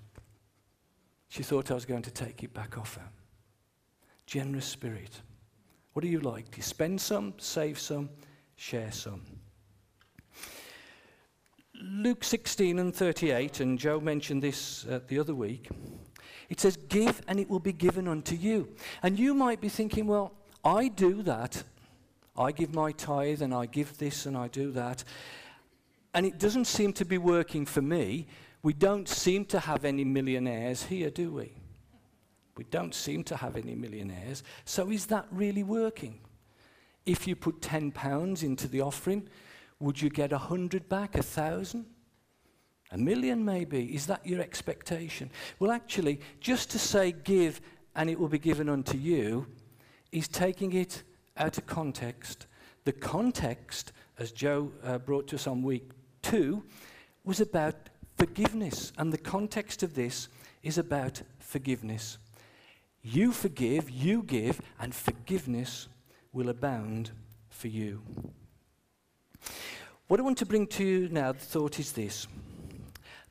She 1.27 1.43
thought 1.43 1.71
I 1.71 1.73
was 1.73 1.83
going 1.83 2.03
to 2.03 2.09
take 2.09 2.41
it 2.41 2.53
back 2.53 2.77
off 2.77 2.95
her. 2.95 3.09
Generous 4.25 4.65
spirit. 4.65 5.19
What 5.91 6.03
do 6.03 6.07
you 6.07 6.21
like? 6.21 6.51
Do 6.51 6.55
you 6.55 6.63
spend 6.63 7.01
some, 7.01 7.33
save 7.37 7.77
some, 7.77 8.09
share 8.55 8.93
some? 8.93 9.23
Luke 11.73 12.23
16 12.23 12.79
and 12.79 12.95
38, 12.95 13.59
and 13.59 13.77
Joe 13.77 13.99
mentioned 13.99 14.41
this 14.41 14.85
uh, 14.85 15.01
the 15.09 15.19
other 15.19 15.35
week, 15.35 15.67
it 16.47 16.61
says, 16.61 16.77
Give 16.77 17.21
and 17.27 17.41
it 17.41 17.49
will 17.49 17.59
be 17.59 17.73
given 17.73 18.07
unto 18.07 18.35
you. 18.35 18.69
And 19.03 19.19
you 19.19 19.33
might 19.33 19.59
be 19.59 19.67
thinking, 19.67 20.07
well, 20.07 20.31
I 20.63 20.87
do 20.87 21.23
that. 21.23 21.65
I 22.37 22.51
give 22.51 22.73
my 22.73 22.91
tithe 22.91 23.41
and 23.41 23.53
I 23.53 23.65
give 23.65 23.97
this 23.97 24.25
and 24.25 24.35
I 24.35 24.47
do 24.47 24.71
that. 24.71 25.03
And 26.13 26.25
it 26.25 26.37
doesn't 26.37 26.65
seem 26.65 26.93
to 26.93 27.05
be 27.05 27.17
working 27.17 27.65
for 27.65 27.81
me. 27.81 28.27
We 28.63 28.73
don't 28.73 29.07
seem 29.07 29.45
to 29.45 29.59
have 29.59 29.85
any 29.85 30.03
millionaires 30.03 30.83
here, 30.83 31.09
do 31.09 31.31
we? 31.31 31.53
We 32.57 32.63
don't 32.65 32.95
seem 32.95 33.23
to 33.25 33.35
have 33.35 33.57
any 33.57 33.75
millionaires. 33.75 34.43
So 34.63 34.89
is 34.89 35.05
that 35.07 35.27
really 35.31 35.63
working? 35.63 36.19
If 37.05 37.27
you 37.27 37.35
put 37.35 37.61
10 37.61 37.91
pounds 37.91 38.43
into 38.43 38.67
the 38.67 38.81
offering, 38.81 39.27
would 39.79 40.01
you 40.01 40.09
get 40.09 40.31
a 40.31 40.37
hundred 40.37 40.87
back, 40.89 41.15
a 41.15 41.23
thousand? 41.23 41.85
A 42.91 42.97
million, 42.97 43.43
maybe. 43.43 43.93
Is 43.93 44.05
that 44.07 44.25
your 44.25 44.41
expectation? 44.41 45.29
Well, 45.59 45.71
actually, 45.71 46.21
just 46.39 46.71
to 46.71 46.79
say 46.79 47.11
give 47.11 47.61
and 47.95 48.09
it 48.09 48.19
will 48.19 48.29
be 48.29 48.39
given 48.39 48.69
unto 48.69 48.97
you 48.97 49.47
is 50.11 50.27
taking 50.27 50.73
it 50.73 51.03
out 51.37 51.57
of 51.57 51.65
context. 51.65 52.47
The 52.83 52.91
context, 52.91 53.91
as 54.19 54.31
Joe 54.31 54.71
uh, 54.83 54.97
brought 54.97 55.27
to 55.27 55.35
us 55.35 55.47
on 55.47 55.63
week 55.63 55.89
two, 56.21 56.63
was 57.23 57.39
about 57.39 57.75
forgiveness. 58.17 58.93
And 58.97 59.11
the 59.11 59.17
context 59.17 59.83
of 59.83 59.95
this 59.95 60.27
is 60.63 60.77
about 60.77 61.21
forgiveness. 61.39 62.17
You 63.01 63.31
forgive, 63.31 63.89
you 63.89 64.23
give, 64.23 64.61
and 64.79 64.93
forgiveness 64.93 65.87
will 66.33 66.49
abound 66.49 67.11
for 67.49 67.67
you. 67.67 68.01
What 70.07 70.19
I 70.19 70.23
want 70.23 70.37
to 70.39 70.45
bring 70.45 70.67
to 70.67 70.83
you 70.83 71.09
now, 71.09 71.31
the 71.31 71.39
thought 71.39 71.79
is 71.79 71.91
this 71.91 72.27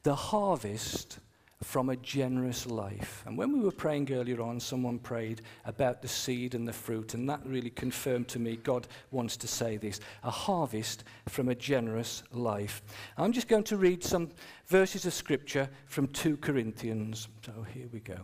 the 0.03 0.15
harvest 0.15 1.19
from 1.65 1.89
a 1.89 1.97
generous 1.97 2.67
life. 2.67 3.25
And 3.27 3.39
when 3.39 3.51
we 3.53 3.59
were 3.59 3.73
praying 3.73 4.13
earlier 4.13 4.43
on, 4.43 4.61
someone 4.61 4.99
prayed 4.99 5.41
about 5.65 6.03
the 6.03 6.09
seed 6.09 6.55
and 6.55 6.69
the 6.69 6.73
fruit, 6.73 7.15
and 7.15 7.29
that 7.29 7.41
really 7.47 7.71
confirmed 7.71 8.29
to 8.29 8.39
me 8.39 8.57
God 8.57 8.87
wants 9.11 9.37
to 9.39 9.49
say 9.49 9.79
this 9.79 9.99
a 10.23 10.31
harvest 10.31 11.05
from 11.27 11.49
a 11.49 11.55
generous 11.55 12.23
life. 12.31 12.83
I'm 13.17 13.33
just 13.33 13.49
going 13.49 13.65
to 13.65 13.79
read 13.79 14.05
some 14.05 14.31
verses 14.67 15.07
of 15.07 15.15
scripture 15.15 15.69
from 15.87 16.07
2 16.09 16.37
Corinthians. 16.37 17.29
So 17.45 17.65
here 17.73 17.89
we 17.91 18.01
go. 18.01 18.19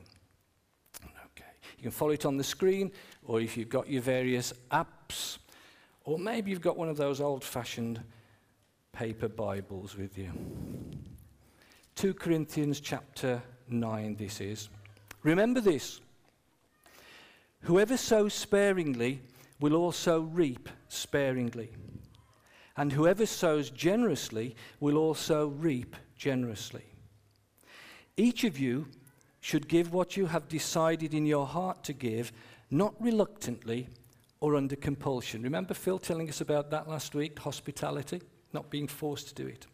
Okay. 1.33 1.51
You 1.79 1.83
can 1.83 1.91
follow 1.91 2.13
it 2.13 2.27
on 2.27 2.37
the 2.37 2.45
screen, 2.45 2.93
or 3.25 3.41
if 3.41 3.57
you've 3.57 3.71
got 3.71 3.89
your 3.89 4.03
various 4.03 4.53
apps, 4.71 5.39
or 6.05 6.19
maybe 6.19 6.51
you've 6.51 6.61
got 6.61 6.77
one 6.77 6.91
of 6.91 6.99
those 6.99 7.23
old 7.23 7.43
fashioned 7.43 8.03
paper 8.93 9.29
Bibles 9.29 9.97
with 9.97 10.19
you. 10.19 10.31
2 12.01 12.15
Corinthians 12.15 12.81
chapter 12.81 13.43
9, 13.69 14.17
this 14.17 14.41
is. 14.41 14.71
Remember 15.23 15.61
this 15.61 16.01
Whoever 17.65 17.99
sows 17.99 18.33
sparingly 18.33 19.21
will 19.61 19.75
also 19.75 20.23
reap 20.23 20.71
sparingly, 20.89 21.73
and 22.79 22.91
whoever 22.91 23.27
sows 23.27 23.69
generously 23.69 24.57
will 24.81 24.97
also 24.97 25.49
reap 25.49 25.95
generously. 26.17 26.85
Each 28.17 28.45
of 28.45 28.59
you 28.59 28.87
should 29.41 29.69
give 29.69 29.93
what 29.93 30.17
you 30.17 30.25
have 30.25 30.49
decided 30.49 31.13
in 31.13 31.27
your 31.27 31.47
heart 31.47 31.85
to 31.85 31.93
give, 31.93 32.33
not 32.71 32.95
reluctantly 32.99 33.89
or 34.41 34.57
under 34.57 34.75
compulsion. 34.75 35.43
Remember 35.43 35.75
Phil 35.75 35.99
telling 35.99 36.31
us 36.31 36.41
about 36.41 36.71
that 36.71 36.89
last 36.89 37.15
week, 37.15 37.39
hospitality, 37.39 38.23
not 38.55 38.71
being 38.71 38.89
forced 38.89 39.29
to 39.29 39.35
do 39.35 39.47
it. 39.47 39.67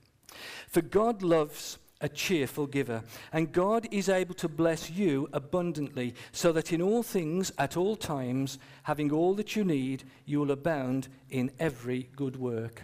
For 0.66 0.83
God 0.83 1.23
loves 1.23 1.78
a 2.00 2.09
cheerful 2.09 2.67
giver. 2.67 3.03
And 3.33 3.53
God 3.53 3.87
is 3.91 4.09
able 4.09 4.35
to 4.35 4.49
bless 4.49 4.91
you 4.91 5.29
abundantly, 5.33 6.15
so 6.33 6.53
that 6.53 6.73
in 6.73 6.83
all 6.83 7.03
things, 7.03 7.53
at 7.59 7.76
all 7.76 7.97
times, 7.97 8.59
having 8.83 9.11
all 9.11 9.35
that 9.35 9.57
you 9.57 9.65
need, 9.65 10.05
you 10.25 10.41
will 10.41 10.50
abound 10.50 11.09
in 11.31 11.50
every 11.59 12.09
good 12.17 12.37
work. 12.37 12.83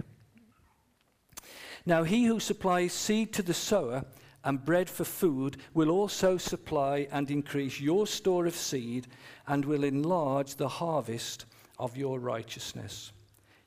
Now, 1.85 2.05
he 2.05 2.25
who 2.25 2.41
supplies 2.41 2.93
seed 2.93 3.33
to 3.35 3.43
the 3.43 3.55
sower 3.55 4.05
and 4.45 4.65
bread 4.65 4.89
for 4.89 5.05
food 5.05 5.57
will 5.75 5.91
also 5.91 6.37
supply 6.37 7.07
and 7.11 7.31
increase 7.31 7.81
your 7.81 8.07
store 8.07 8.47
of 8.47 8.57
seed 8.57 9.07
and 9.47 9.65
will 9.65 9.85
enlarge 9.85 10.57
the 10.57 10.69
harvest 10.69 11.45
of 11.79 11.97
your 11.97 12.19
righteousness. 12.19 13.13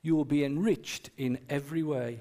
You 0.01 0.15
will 0.15 0.25
be 0.25 0.43
enriched 0.43 1.09
in 1.17 1.39
every 1.49 1.83
way, 1.83 2.19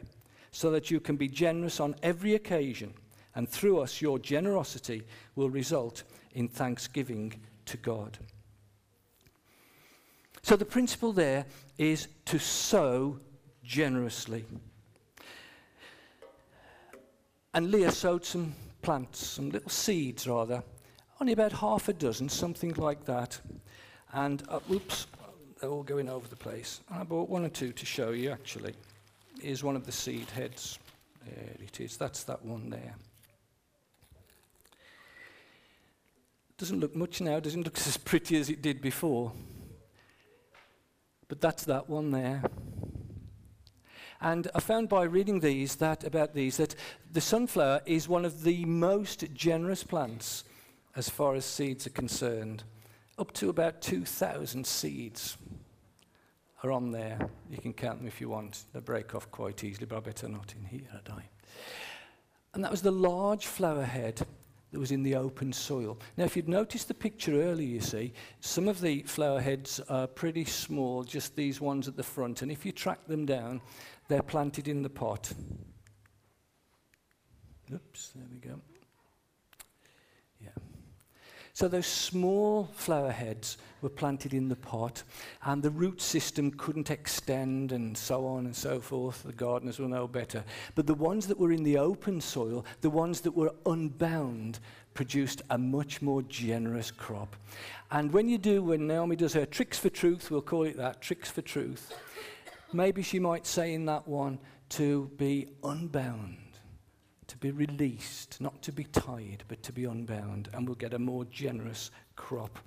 so 0.50 0.70
that 0.70 0.90
you 0.90 1.00
can 1.00 1.16
be 1.16 1.28
generous 1.28 1.80
on 1.80 1.96
every 2.02 2.34
occasion 2.34 2.94
and 3.34 3.48
through 3.48 3.78
us, 3.78 4.00
your 4.00 4.18
generosity 4.18 5.02
will 5.34 5.50
result 5.50 6.04
in 6.32 6.48
thanksgiving 6.48 7.40
to 7.66 7.76
God. 7.76 8.18
So 10.42 10.56
the 10.56 10.64
principle 10.64 11.12
there 11.12 11.46
is 11.78 12.08
to 12.26 12.38
sow 12.38 13.18
generously. 13.64 14.44
And 17.54 17.70
Leah 17.70 17.92
sowed 17.92 18.24
some 18.24 18.54
plants, 18.82 19.26
some 19.26 19.50
little 19.50 19.70
seeds 19.70 20.26
rather, 20.26 20.62
only 21.20 21.32
about 21.32 21.52
half 21.52 21.88
a 21.88 21.92
dozen, 21.92 22.28
something 22.28 22.74
like 22.74 23.04
that. 23.06 23.40
And, 24.12 24.42
uh, 24.48 24.60
oops, 24.70 25.06
they're 25.60 25.70
all 25.70 25.82
going 25.82 26.08
over 26.08 26.28
the 26.28 26.36
place. 26.36 26.80
I 26.90 27.04
bought 27.04 27.30
one 27.30 27.44
or 27.44 27.48
two 27.48 27.72
to 27.72 27.86
show 27.86 28.10
you 28.10 28.30
actually. 28.30 28.74
Here's 29.40 29.64
one 29.64 29.76
of 29.76 29.86
the 29.86 29.92
seed 29.92 30.28
heads. 30.30 30.78
There 31.24 31.54
it 31.60 31.80
is, 31.80 31.96
that's 31.96 32.24
that 32.24 32.44
one 32.44 32.68
there. 32.68 32.94
Doesn't 36.64 36.80
look 36.80 36.96
much 36.96 37.20
now, 37.20 37.38
doesn't 37.40 37.64
look 37.64 37.76
as 37.86 37.98
pretty 37.98 38.38
as 38.38 38.48
it 38.48 38.62
did 38.62 38.80
before. 38.80 39.32
But 41.28 41.42
that's 41.42 41.64
that 41.64 41.90
one 41.90 42.10
there. 42.10 42.42
And 44.18 44.48
I 44.54 44.60
found 44.60 44.88
by 44.88 45.02
reading 45.02 45.40
these 45.40 45.76
that 45.76 46.04
about 46.04 46.32
these 46.32 46.56
that 46.56 46.74
the 47.12 47.20
sunflower 47.20 47.82
is 47.84 48.08
one 48.08 48.24
of 48.24 48.44
the 48.44 48.64
most 48.64 49.34
generous 49.34 49.84
plants 49.84 50.44
as 50.96 51.10
far 51.10 51.34
as 51.34 51.44
seeds 51.44 51.86
are 51.86 51.90
concerned. 51.90 52.64
Up 53.18 53.34
to 53.34 53.50
about 53.50 53.82
2,000 53.82 54.66
seeds 54.66 55.36
are 56.62 56.72
on 56.72 56.92
there. 56.92 57.28
You 57.50 57.58
can 57.58 57.74
count 57.74 57.98
them 57.98 58.08
if 58.08 58.22
you 58.22 58.30
want. 58.30 58.62
They 58.72 58.80
break 58.80 59.14
off 59.14 59.30
quite 59.30 59.62
easily, 59.64 59.84
but 59.84 59.98
I 59.98 60.00
better 60.00 60.28
not 60.28 60.54
in 60.58 60.64
here, 60.64 60.88
I 60.94 61.06
die. 61.06 61.28
And 62.54 62.64
that 62.64 62.70
was 62.70 62.80
the 62.80 62.90
large 62.90 63.44
flower 63.44 63.84
head 63.84 64.26
that 64.74 64.80
was 64.80 64.90
in 64.90 65.04
the 65.04 65.14
open 65.14 65.52
soil. 65.52 65.98
Now, 66.16 66.24
if 66.24 66.36
you'd 66.36 66.48
noticed 66.48 66.88
the 66.88 66.94
picture 66.94 67.40
earlier, 67.40 67.68
you 67.68 67.80
see, 67.80 68.12
some 68.40 68.66
of 68.66 68.80
the 68.80 69.02
flower 69.02 69.40
heads 69.40 69.78
are 69.88 70.08
pretty 70.08 70.44
small, 70.44 71.04
just 71.04 71.36
these 71.36 71.60
ones 71.60 71.86
at 71.86 71.96
the 71.96 72.02
front. 72.02 72.42
And 72.42 72.50
if 72.50 72.66
you 72.66 72.72
track 72.72 73.06
them 73.06 73.24
down, 73.24 73.60
they're 74.08 74.20
planted 74.20 74.66
in 74.66 74.82
the 74.82 74.90
pot. 74.90 75.32
Oops, 77.72 78.12
there 78.16 78.26
we 78.30 78.38
go. 78.38 78.60
So 81.54 81.68
those 81.68 81.86
small 81.86 82.64
flower 82.74 83.12
heads 83.12 83.58
were 83.80 83.88
planted 83.88 84.34
in 84.34 84.48
the 84.48 84.56
pot, 84.56 85.04
and 85.44 85.62
the 85.62 85.70
root 85.70 86.02
system 86.02 86.50
couldn't 86.50 86.90
extend, 86.90 87.70
and 87.70 87.96
so 87.96 88.26
on 88.26 88.46
and 88.46 88.56
so 88.56 88.80
forth. 88.80 89.22
The 89.22 89.32
gardeners 89.32 89.78
will 89.78 89.86
know 89.86 90.08
better. 90.08 90.42
But 90.74 90.88
the 90.88 90.94
ones 90.94 91.28
that 91.28 91.38
were 91.38 91.52
in 91.52 91.62
the 91.62 91.78
open 91.78 92.20
soil, 92.20 92.66
the 92.80 92.90
ones 92.90 93.20
that 93.20 93.36
were 93.36 93.54
unbound, 93.66 94.58
produced 94.94 95.42
a 95.48 95.56
much 95.56 96.02
more 96.02 96.22
generous 96.22 96.90
crop. 96.90 97.36
And 97.92 98.12
when 98.12 98.28
you 98.28 98.38
do, 98.38 98.64
when 98.64 98.88
Naomi 98.88 99.14
does 99.14 99.34
her 99.34 99.46
tricks 99.46 99.78
for 99.78 99.90
truth, 99.90 100.32
we'll 100.32 100.42
call 100.42 100.64
it 100.64 100.76
that, 100.76 101.00
tricks 101.02 101.30
for 101.30 101.42
truth, 101.42 101.96
maybe 102.72 103.00
she 103.00 103.20
might 103.20 103.46
say 103.46 103.74
in 103.74 103.84
that 103.86 104.08
one 104.08 104.40
to 104.70 105.08
be 105.18 105.46
unbound 105.62 106.38
to 107.26 107.36
be 107.38 107.50
released, 107.50 108.40
not 108.40 108.60
to 108.62 108.72
be 108.72 108.84
tied, 108.84 109.44
but 109.48 109.62
to 109.62 109.72
be 109.72 109.84
unbound, 109.84 110.48
and 110.52 110.66
we'll 110.66 110.74
get 110.74 110.94
a 110.94 110.98
more 110.98 111.24
generous 111.26 111.90
crop. 112.16 112.58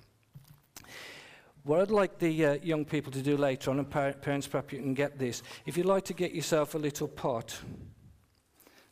What 1.64 1.80
I'd 1.80 1.90
like 1.90 2.18
the 2.18 2.46
uh, 2.46 2.52
young 2.62 2.84
people 2.84 3.12
to 3.12 3.22
do 3.22 3.36
later 3.36 3.70
on, 3.70 3.78
and 3.78 3.90
par 3.90 4.12
parents, 4.12 4.46
perhaps 4.46 4.72
you 4.72 4.78
can 4.80 4.94
get 4.94 5.18
this, 5.18 5.42
if 5.66 5.76
you'd 5.76 5.86
like 5.86 6.04
to 6.06 6.14
get 6.14 6.34
yourself 6.34 6.74
a 6.74 6.78
little 6.78 7.08
pot, 7.08 7.58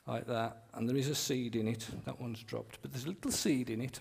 like 0.07 0.27
that, 0.27 0.65
and 0.75 0.89
there 0.89 0.97
is 0.97 1.09
a 1.09 1.15
seed 1.15 1.57
in 1.57 1.67
it, 1.67 1.87
that 2.05 2.21
one's 2.21 2.43
dropped, 2.43 2.79
but 2.83 2.93
there's 2.93 3.07
a 3.07 3.09
little 3.09 3.31
seed 3.31 3.71
in 3.71 3.81
it, 3.81 4.01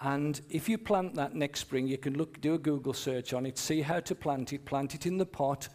and 0.00 0.40
if 0.50 0.68
you 0.68 0.76
plant 0.76 1.14
that 1.14 1.34
next 1.34 1.60
spring, 1.60 1.86
you 1.86 1.98
can 1.98 2.18
look, 2.18 2.40
do 2.40 2.54
a 2.54 2.58
Google 2.58 2.92
search 2.92 3.32
on 3.32 3.46
it, 3.46 3.56
see 3.58 3.80
how 3.80 4.00
to 4.00 4.14
plant 4.14 4.52
it, 4.52 4.64
plant 4.64 4.94
it 4.94 5.06
in 5.06 5.18
the 5.18 5.26
pot, 5.26 5.68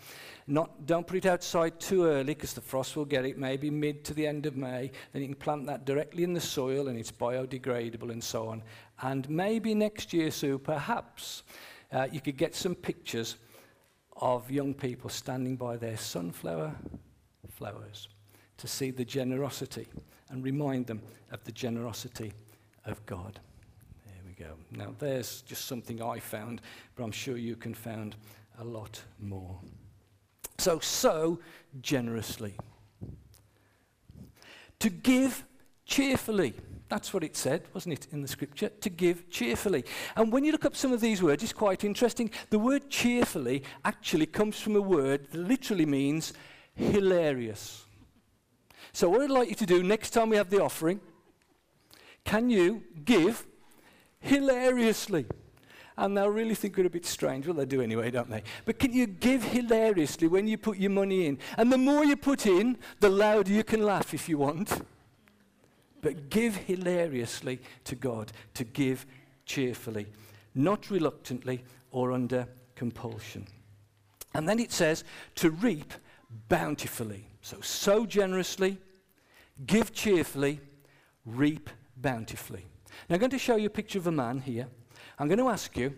not, 0.52 0.86
don't 0.86 1.08
put 1.08 1.18
it 1.18 1.26
outside 1.26 1.80
too 1.80 2.04
early 2.04 2.34
because 2.34 2.54
the 2.54 2.62
frost 2.62 2.98
will 2.98 3.06
get 3.06 3.24
it, 3.24 3.38
maybe 3.38 3.70
mid 3.70 4.04
to 4.04 4.14
the 4.14 4.28
end 4.28 4.46
of 4.46 4.58
May. 4.58 4.92
Then 5.14 5.22
you 5.22 5.30
can 5.30 5.38
plant 5.38 5.66
that 5.68 5.86
directly 5.86 6.24
in 6.24 6.34
the 6.34 6.42
soil 6.42 6.90
and 6.90 7.00
it's 7.00 7.12
biodegradable 7.12 8.12
and 8.12 8.22
so 8.22 8.50
on. 8.50 8.62
And 9.02 9.30
maybe 9.30 9.74
next 9.74 10.12
year, 10.12 10.30
Sue, 10.30 10.60
perhaps 10.60 11.44
uh, 11.94 12.08
you 12.12 12.20
could 12.20 12.36
get 12.36 12.54
some 12.54 12.76
pictures 12.76 13.38
of 14.18 14.52
young 14.52 14.74
people 14.74 15.10
standing 15.10 15.56
by 15.56 15.78
their 15.78 15.96
sunflower 15.96 16.76
flowers 17.50 18.10
to 18.58 18.68
see 18.68 18.92
the 18.92 19.06
generosity 19.06 19.88
and 20.30 20.44
remind 20.44 20.86
them 20.86 21.02
of 21.32 21.42
the 21.46 21.52
generosity 21.54 22.34
of 22.86 23.04
God. 23.06 23.40
There 24.06 24.22
we 24.28 24.34
go. 24.34 24.52
Now, 24.70 24.94
there's 25.00 25.44
just 25.44 25.66
something 25.66 26.02
I 26.02 26.20
found, 26.20 26.62
but 26.96 27.06
I'm 27.06 27.12
sure 27.12 27.38
you 27.38 27.56
can 27.56 27.74
find 27.74 28.18
a 28.60 28.66
lot 28.66 29.02
more. 29.18 29.58
So, 30.62 30.78
sow 30.78 31.40
generously. 31.82 32.56
To 34.78 34.92
give 34.92 35.44
cheerfully. 35.88 36.54
That's 36.88 37.16
what 37.16 37.24
it 37.24 37.36
said, 37.36 37.64
wasn't 37.74 37.94
it, 37.94 38.08
in 38.12 38.22
the 38.22 38.28
scripture? 38.28 38.70
To 38.70 38.90
give 38.92 39.28
cheerfully. 39.32 39.84
And 40.16 40.32
when 40.32 40.44
you 40.44 40.52
look 40.52 40.66
up 40.66 40.76
some 40.76 40.94
of 40.94 41.02
these 41.02 41.24
words, 41.24 41.42
it's 41.42 41.52
quite 41.52 41.84
interesting. 41.84 42.30
The 42.52 42.60
word 42.60 42.92
cheerfully 42.92 43.64
actually 43.84 44.28
comes 44.28 44.60
from 44.60 44.76
a 44.76 44.82
word 44.82 45.32
that 45.32 45.40
literally 45.40 45.88
means 45.88 46.34
hilarious. 46.76 47.86
So, 48.94 49.10
what 49.10 49.22
I'd 49.22 49.32
like 49.32 49.50
you 49.50 49.56
to 49.56 49.66
do 49.66 49.82
next 49.82 50.12
time 50.12 50.30
we 50.30 50.38
have 50.38 50.52
the 50.52 50.62
offering, 50.62 51.02
can 52.24 52.52
you 52.52 52.84
give 53.04 53.48
hilariously? 54.20 55.26
And 55.98 56.18
they'll 56.18 56.30
really 56.30 56.56
think 56.56 56.78
we're 56.78 56.86
a 56.86 56.90
bit 56.90 57.06
strange. 57.06 57.46
Well, 57.46 57.56
they 57.56 57.66
do 57.66 57.82
anyway, 57.82 58.12
don't 58.12 58.30
they? 58.30 58.44
But 58.66 58.80
can 58.80 58.94
you 58.94 59.08
give 59.08 59.44
hilariously 59.44 60.28
when 60.28 60.48
you 60.48 60.58
put 60.58 60.78
your 60.78 60.90
money 60.90 61.28
in? 61.28 61.38
And 61.58 61.72
the 61.72 61.78
more 61.78 62.06
you 62.06 62.16
put 62.16 62.46
in, 62.46 62.78
the 63.00 63.10
louder 63.10 63.52
you 63.52 63.64
can 63.64 63.84
laugh 63.84 64.14
if 64.14 64.30
you 64.30 64.38
want. 64.38 64.82
But 66.02 66.30
give 66.30 66.56
hilariously 66.56 67.60
to 67.84 67.96
God, 67.96 68.32
to 68.56 68.64
give 68.64 69.06
cheerfully, 69.46 70.08
not 70.56 70.90
reluctantly 70.90 71.64
or 71.92 72.12
under 72.12 72.48
compulsion. 72.76 73.46
And 74.34 74.48
then 74.48 74.60
it 74.60 74.72
says 74.72 75.04
to 75.36 75.50
reap 75.50 75.94
bountifully. 76.48 77.28
So, 77.42 77.60
sow 77.62 78.06
generously, 78.06 78.78
give 79.66 79.94
cheerfully, 79.94 80.60
reap 81.26 81.70
bountifully. 81.98 82.66
Now, 83.10 83.16
I'm 83.16 83.20
going 83.20 83.32
to 83.32 83.40
show 83.40 83.56
you 83.56 83.68
a 83.68 83.72
picture 83.72 84.00
of 84.00 84.08
a 84.08 84.12
man 84.12 84.40
here. 84.40 84.68
I'm 85.22 85.28
going 85.28 85.38
to 85.38 85.50
ask 85.50 85.78
you, 85.78 85.94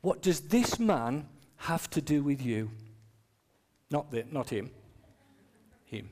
what 0.00 0.22
does 0.22 0.42
this 0.42 0.78
man 0.78 1.26
have 1.56 1.90
to 1.90 2.00
do 2.00 2.22
with 2.22 2.40
you? 2.40 2.70
Not, 3.90 4.12
the, 4.12 4.24
not 4.30 4.48
him. 4.48 4.70
Him. 5.86 6.08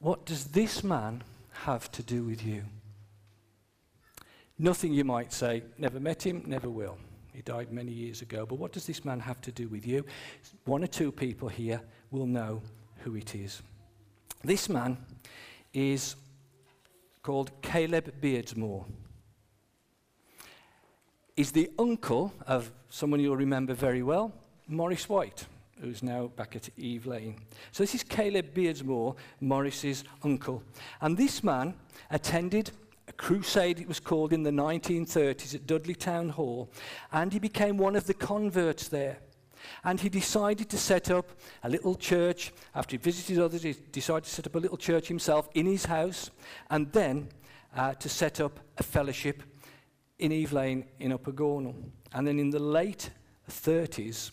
What 0.00 0.26
does 0.26 0.44
this 0.48 0.84
man 0.84 1.22
have 1.64 1.90
to 1.92 2.02
do 2.02 2.24
with 2.24 2.44
you? 2.44 2.62
Nothing 4.58 4.92
you 4.92 5.04
might 5.04 5.32
say, 5.32 5.62
never 5.78 5.98
met 5.98 6.26
him, 6.26 6.42
never 6.44 6.68
will. 6.68 6.98
He 7.32 7.40
died 7.40 7.72
many 7.72 7.92
years 7.92 8.20
ago. 8.20 8.44
But 8.44 8.58
what 8.58 8.72
does 8.72 8.86
this 8.86 9.02
man 9.02 9.18
have 9.20 9.40
to 9.40 9.50
do 9.50 9.66
with 9.66 9.86
you? 9.86 10.04
One 10.66 10.84
or 10.84 10.88
two 10.88 11.10
people 11.10 11.48
here 11.48 11.80
will 12.10 12.26
know 12.26 12.60
who 12.98 13.14
it 13.14 13.34
is. 13.34 13.62
This 14.44 14.68
man 14.68 14.98
is 15.72 16.16
called 17.28 17.52
Caleb 17.60 18.10
Beardsmore. 18.22 18.86
He's 21.36 21.52
the 21.52 21.70
uncle 21.78 22.32
of 22.46 22.72
someone 22.88 23.20
you'll 23.20 23.36
remember 23.36 23.74
very 23.74 24.02
well, 24.02 24.32
Morris 24.66 25.10
White 25.10 25.44
who's 25.82 26.02
now 26.02 26.28
back 26.28 26.56
at 26.56 26.70
Eve 26.78 27.04
Lane. 27.04 27.36
So 27.70 27.82
this 27.82 27.94
is 27.94 28.02
Caleb 28.02 28.54
Beardsmore, 28.54 29.14
Morris's 29.42 30.04
uncle. 30.24 30.62
And 31.02 31.18
this 31.18 31.44
man 31.44 31.74
attended 32.10 32.70
a 33.08 33.12
crusade, 33.12 33.78
it 33.78 33.88
was 33.88 34.00
called, 34.00 34.32
in 34.32 34.42
the 34.42 34.50
1930s 34.50 35.54
at 35.54 35.66
Dudley 35.66 35.94
Town 35.94 36.30
Hall, 36.30 36.70
and 37.12 37.30
he 37.30 37.38
became 37.38 37.76
one 37.76 37.94
of 37.94 38.06
the 38.06 38.14
converts 38.14 38.88
there. 38.88 39.18
And 39.84 40.00
he 40.00 40.08
decided 40.08 40.68
to 40.70 40.78
set 40.78 41.10
up 41.10 41.30
a 41.62 41.68
little 41.68 41.94
church. 41.94 42.52
After 42.74 42.92
he 42.92 42.98
visited 42.98 43.38
others, 43.42 43.62
he 43.62 43.74
decided 43.92 44.24
to 44.24 44.30
set 44.30 44.46
up 44.46 44.54
a 44.54 44.58
little 44.58 44.76
church 44.76 45.08
himself 45.08 45.48
in 45.54 45.66
his 45.66 45.84
house, 45.84 46.30
and 46.70 46.92
then 46.92 47.28
uh, 47.76 47.94
to 47.94 48.08
set 48.08 48.40
up 48.40 48.60
a 48.78 48.82
fellowship 48.82 49.42
in 50.18 50.32
Eve 50.32 50.52
Lane 50.52 50.84
in 50.98 51.12
Upper 51.12 51.32
Gornal. 51.32 51.74
And 52.12 52.26
then 52.26 52.38
in 52.38 52.50
the 52.50 52.58
late 52.58 53.10
30s, 53.50 54.30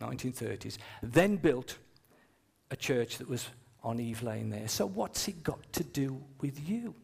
1930s, 0.00 0.78
then 1.02 1.36
built 1.36 1.78
a 2.70 2.76
church 2.76 3.18
that 3.18 3.28
was 3.28 3.48
on 3.82 4.00
Eve 4.00 4.22
Lane 4.22 4.50
there. 4.50 4.68
So, 4.68 4.86
what's 4.86 5.28
it 5.28 5.42
got 5.42 5.72
to 5.74 5.84
do 5.84 6.22
with 6.40 6.68
you? 6.68 6.94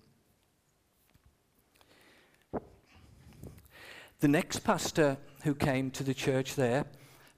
The 4.21 4.29
next 4.29 4.61
pastor 4.61 5.17
who 5.43 5.55
came 5.55 5.91
to 5.93 6.05
the 6.05 6.15
church 6.15 6.55
there, 6.55 6.85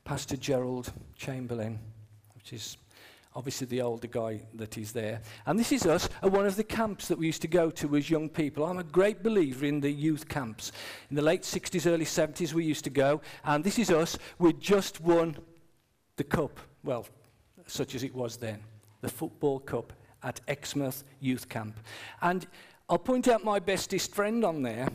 Pastor 0.04 0.36
Gerald 0.36 0.92
Chamberlain, 1.16 1.78
which 2.34 2.52
is 2.52 2.76
obviously 3.34 3.66
the 3.66 3.80
older 3.80 4.06
guy 4.06 4.42
that 4.54 4.76
is 4.76 4.92
there. 4.92 5.20
And 5.46 5.58
this 5.58 5.72
is 5.72 5.86
us 5.86 6.08
at 6.22 6.30
one 6.30 6.46
of 6.46 6.56
the 6.56 6.64
camps 6.64 7.08
that 7.08 7.18
we 7.18 7.26
used 7.26 7.42
to 7.42 7.48
go 7.48 7.70
to 7.70 7.96
as 7.96 8.10
young 8.10 8.28
people. 8.28 8.64
I'm 8.64 8.78
a 8.78 8.84
great 8.84 9.22
believer 9.22 9.64
in 9.64 9.80
the 9.80 9.90
youth 9.90 10.28
camps. 10.28 10.72
In 11.10 11.16
the 11.16 11.22
late 11.22 11.42
60s, 11.42 11.90
early 11.90 12.04
70s, 12.04 12.52
we 12.52 12.64
used 12.64 12.84
to 12.84 12.90
go. 12.90 13.22
And 13.44 13.64
this 13.64 13.78
is 13.78 13.90
us. 13.90 14.18
We 14.38 14.52
just 14.52 15.00
won 15.00 15.38
the 16.16 16.24
cup, 16.24 16.60
well, 16.84 17.06
such 17.66 17.94
as 17.94 18.04
it 18.04 18.14
was 18.14 18.36
then, 18.36 18.60
the 19.00 19.08
football 19.08 19.58
cup 19.58 19.92
at 20.22 20.40
Exmouth 20.46 21.02
Youth 21.18 21.48
Camp. 21.48 21.80
And 22.22 22.46
I'll 22.88 22.98
point 22.98 23.26
out 23.26 23.42
my 23.42 23.58
bestest 23.58 24.14
friend 24.14 24.44
on 24.44 24.62
there. 24.62 24.88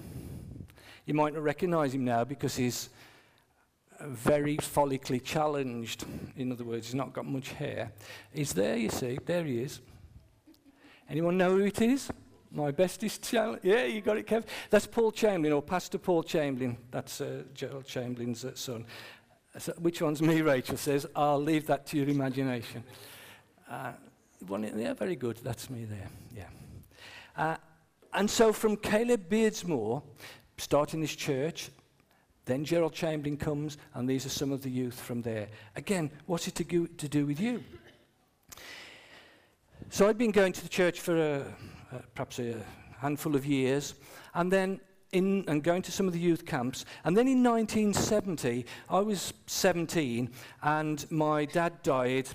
You 1.06 1.15
might 1.15 1.34
not 1.34 1.43
recognize 1.43 1.93
him 1.95 2.06
now 2.06 2.24
because 2.24 2.56
he's 2.56 2.89
very 4.01 4.57
follically 4.57 5.23
challenged. 5.23 6.05
In 6.35 6.51
other 6.51 6.63
words, 6.63 6.88
he's 6.88 6.95
not 6.95 7.13
got 7.13 7.25
much 7.25 7.49
hair. 7.53 7.91
He's 8.33 8.53
there, 8.53 8.77
you 8.77 8.89
see. 8.89 9.19
There 9.25 9.43
he 9.43 9.62
is. 9.62 9.81
Anyone 11.09 11.38
know 11.38 11.51
who 11.51 11.65
it 11.65 11.81
is? 11.81 12.09
My 12.51 12.71
bestest 12.71 13.29
challenge. 13.29 13.62
Yeah, 13.63 13.85
you 13.85 14.01
got 14.01 14.17
it, 14.17 14.27
Kev. 14.27 14.43
That's 14.69 14.88
Paul 14.88 15.12
Chamberlain, 15.12 15.53
or 15.53 15.62
Pastor 15.62 15.97
Paul 15.97 16.23
Chamberlain. 16.23 16.77
That's 16.91 17.21
uh, 17.21 17.43
Gerald 17.53 17.85
Chamberlain's 17.85 18.45
uh, 18.45 18.55
son. 18.55 18.85
So 19.57 19.73
which 19.79 20.01
one's 20.01 20.21
me, 20.21 20.41
Rachel 20.41 20.77
says? 20.77 21.05
I'll 21.15 21.41
leave 21.41 21.67
that 21.67 21.85
to 21.88 21.97
your 21.97 22.07
imagination. 22.07 22.83
Uh, 23.69 23.93
one, 24.47 24.63
yeah, 24.77 24.93
very 24.93 25.15
good. 25.15 25.38
That's 25.43 25.69
me 25.69 25.85
there. 25.85 26.07
Yeah. 26.35 26.47
Uh, 27.35 27.57
and 28.13 28.29
so 28.29 28.53
from 28.53 28.77
Caleb 28.77 29.29
Beardsmore, 29.29 30.01
starting 30.57 31.01
this 31.01 31.15
church, 31.15 31.69
then 32.49 32.65
Gerald 32.65 32.93
Chamberlain 32.93 33.38
comes, 33.38 33.77
and 33.93 34.09
these 34.09 34.25
are 34.25 34.29
some 34.29 34.51
of 34.51 34.62
the 34.62 34.69
youth 34.69 34.99
from 34.99 35.21
there. 35.21 35.47
Again, 35.75 36.12
what's 36.25 36.47
it 36.47 36.55
to, 36.55 36.63
go, 36.63 36.85
to 36.85 37.07
do 37.07 37.25
with 37.25 37.39
you? 37.39 37.63
So 39.89 40.07
I'd 40.07 40.17
been 40.17 40.31
going 40.31 40.53
to 40.53 40.62
the 40.62 40.69
church 40.69 40.99
for 40.99 41.17
a, 41.17 41.39
uh, 41.95 41.99
perhaps 42.15 42.39
a 42.39 42.55
handful 42.99 43.35
of 43.35 43.45
years, 43.45 43.95
and 44.33 44.51
then 44.51 44.79
in, 45.12 45.43
and 45.47 45.63
going 45.63 45.81
to 45.83 45.91
some 45.91 46.07
of 46.07 46.13
the 46.13 46.19
youth 46.19 46.45
camps. 46.45 46.85
And 47.03 47.15
then 47.15 47.27
in 47.27 47.43
1970, 47.43 48.65
I 48.89 48.99
was 48.99 49.33
17, 49.47 50.29
and 50.62 51.12
my 51.12 51.45
dad 51.45 51.81
died 51.83 52.29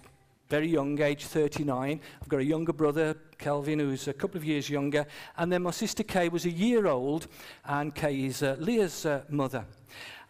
very 0.49 0.69
young, 0.69 1.01
age 1.01 1.25
39. 1.25 2.01
I've 2.21 2.29
got 2.29 2.41
a 2.41 2.45
younger 2.45 2.73
brother, 2.73 3.17
Kelvin, 3.39 3.79
who's 3.79 4.09
a 4.09 4.13
couple 4.13 4.37
of 4.37 4.45
years 4.45 4.69
younger. 4.69 5.07
And 5.37 5.51
then 5.51 5.63
my 5.63 5.71
sister 5.71 6.03
Kay 6.03 6.29
was 6.29 6.45
a 6.45 6.51
year 6.51 6.87
old, 6.87 7.27
and 7.65 7.95
Kay 7.95 8.27
is 8.27 8.43
uh, 8.43 8.57
Leah's 8.59 9.07
uh, 9.07 9.23
mother. 9.29 9.65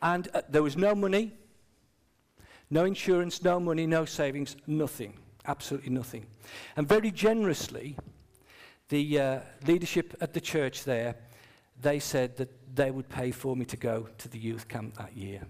And 0.05 0.29
uh, 0.35 0.43
there 0.51 0.63
was 0.63 0.77
no 0.77 0.95
money, 0.95 1.33
no 2.69 2.85
insurance, 2.85 3.43
no 3.43 3.59
money, 3.59 3.87
no 3.87 4.05
savings, 4.05 4.55
nothing. 4.67 5.15
Absolutely 5.47 5.91
nothing. 5.91 6.27
And 6.77 6.87
very 6.87 7.11
generously, 7.11 7.97
the 8.91 9.19
uh, 9.19 9.41
leadership 9.67 10.15
at 10.21 10.35
the 10.35 10.43
church 10.43 10.85
there, 10.85 11.17
they 11.81 11.99
said 11.99 12.37
that 12.37 12.51
they 12.77 12.91
would 12.91 13.09
pay 13.09 13.31
for 13.31 13.57
me 13.57 13.65
to 13.65 13.79
go 13.79 14.07
to 14.19 14.29
the 14.29 14.39
youth 14.39 14.69
camp 14.69 14.95
that 14.99 15.17
year. 15.17 15.41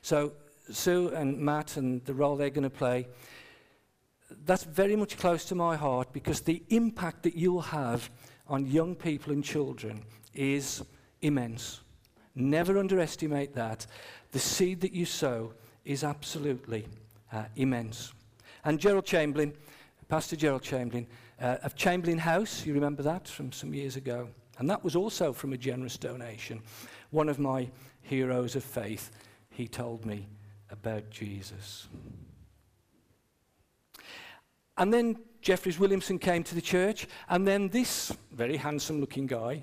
So 0.00 0.32
Sue 0.70 1.10
and 1.10 1.38
Matt 1.38 1.76
and 1.76 2.02
the 2.06 2.14
role 2.14 2.34
they're 2.34 2.48
going 2.48 2.62
to 2.62 2.70
play, 2.70 3.08
that's 4.46 4.64
very 4.64 4.96
much 4.96 5.18
close 5.18 5.44
to 5.46 5.54
my 5.54 5.76
heart 5.76 6.14
because 6.14 6.40
the 6.40 6.62
impact 6.70 7.24
that 7.24 7.36
you'll 7.36 7.60
have 7.60 8.10
on 8.46 8.64
young 8.66 8.94
people 8.94 9.34
and 9.34 9.44
children 9.44 10.02
is 10.34 10.82
immense. 11.20 11.80
Never 12.38 12.78
underestimate 12.78 13.52
that. 13.54 13.84
The 14.30 14.38
seed 14.38 14.80
that 14.82 14.92
you 14.92 15.04
sow 15.04 15.54
is 15.84 16.04
absolutely 16.04 16.86
uh, 17.32 17.44
immense. 17.56 18.12
And 18.64 18.78
Gerald 18.78 19.06
Chamberlain, 19.06 19.54
Pastor 20.08 20.36
Gerald 20.36 20.62
Chamberlain, 20.62 21.08
uh, 21.40 21.56
of 21.64 21.74
Chamberlain 21.74 22.18
House, 22.18 22.64
you 22.64 22.74
remember 22.74 23.02
that 23.02 23.26
from 23.26 23.50
some 23.50 23.74
years 23.74 23.96
ago? 23.96 24.28
And 24.58 24.70
that 24.70 24.84
was 24.84 24.94
also 24.94 25.32
from 25.32 25.52
a 25.52 25.56
generous 25.56 25.96
donation. 25.96 26.62
One 27.10 27.28
of 27.28 27.40
my 27.40 27.68
heroes 28.02 28.54
of 28.54 28.62
faith, 28.62 29.10
he 29.50 29.66
told 29.66 30.06
me 30.06 30.28
about 30.70 31.10
Jesus. 31.10 31.88
And 34.76 34.94
then 34.94 35.18
Jeffries 35.42 35.80
Williamson 35.80 36.20
came 36.20 36.44
to 36.44 36.54
the 36.54 36.62
church, 36.62 37.08
and 37.28 37.46
then 37.46 37.68
this 37.68 38.12
very 38.30 38.56
handsome 38.56 39.00
looking 39.00 39.26
guy 39.26 39.62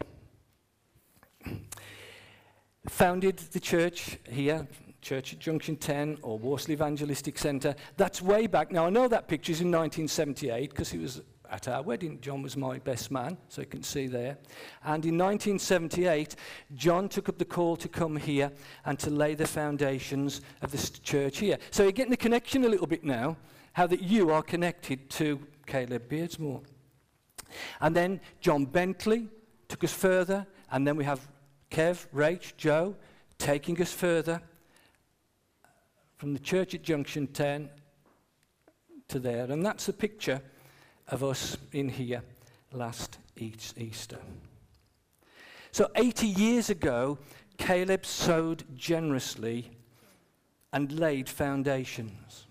founded 2.88 3.38
the 3.38 3.60
church 3.60 4.17
here 4.30 4.67
Church 5.06 5.34
at 5.34 5.39
Junction 5.39 5.76
10 5.76 6.17
or 6.24 6.39
Worsley 6.39 6.74
Evangelistic 6.74 7.38
Centre. 7.38 7.76
That's 7.95 8.24
way 8.24 8.48
back. 8.48 8.71
Now, 8.71 8.88
I 8.88 8.89
know 8.89 9.08
that 9.08 9.28
picture's 9.28 9.62
in 9.62 9.67
1978 9.67 10.71
because 10.71 10.93
it 10.93 11.00
was 11.00 11.21
at 11.52 11.67
our 11.67 11.84
wedding. 11.84 12.19
John 12.21 12.41
was 12.41 12.58
my 12.58 12.80
best 12.80 13.12
man, 13.12 13.38
so 13.48 13.62
you 13.62 13.67
can 13.67 13.84
see 13.84 14.08
there. 14.08 14.39
And 14.84 15.06
in 15.06 15.15
1978, 15.15 16.36
John 16.74 17.08
took 17.08 17.30
up 17.30 17.38
the 17.38 17.45
call 17.45 17.76
to 17.78 17.88
come 17.88 18.15
here 18.15 18.52
and 18.86 18.98
to 18.98 19.12
lay 19.12 19.36
the 19.36 19.45
foundations 19.45 20.41
of 20.63 20.71
this 20.71 20.89
church 20.89 21.38
here. 21.38 21.60
So 21.69 21.84
you're 21.84 21.91
getting 21.91 22.10
the 22.10 22.17
connection 22.17 22.65
a 22.65 22.69
little 22.69 22.88
bit 22.88 23.04
now, 23.04 23.38
how 23.74 23.86
that 23.86 24.02
you 24.02 24.32
are 24.32 24.41
connected 24.41 25.12
to 25.12 25.39
Caleb 25.67 26.10
Beardsmore. 26.10 26.63
And 27.80 27.95
then 27.95 28.21
John 28.41 28.65
Bentley 28.65 29.28
took 29.67 29.84
us 29.84 29.93
further, 29.93 30.48
and 30.71 30.88
then 30.88 30.95
we 30.95 31.04
have 31.04 31.28
Kev, 31.71 32.08
Rach, 32.13 32.56
Joe 32.58 32.95
taking 33.38 33.82
us 33.82 33.91
further 33.91 34.41
from 36.17 36.34
the 36.34 36.39
church 36.39 36.73
at 36.73 36.82
Junction 36.82 37.28
10 37.28 37.69
to 39.10 39.19
there. 39.19 39.45
And 39.51 39.65
that's 39.65 39.89
a 39.89 39.93
picture 39.93 40.41
of 41.10 41.23
us 41.23 41.58
in 41.71 41.89
here 41.89 42.21
last 42.71 43.19
Easter. 43.38 44.19
So 45.71 45.91
80 45.95 46.28
years 46.28 46.69
ago, 46.69 47.17
Caleb 47.58 48.06
sowed 48.06 48.63
generously 48.75 49.71
and 50.71 50.91
laid 50.91 51.30
foundations. 51.30 52.47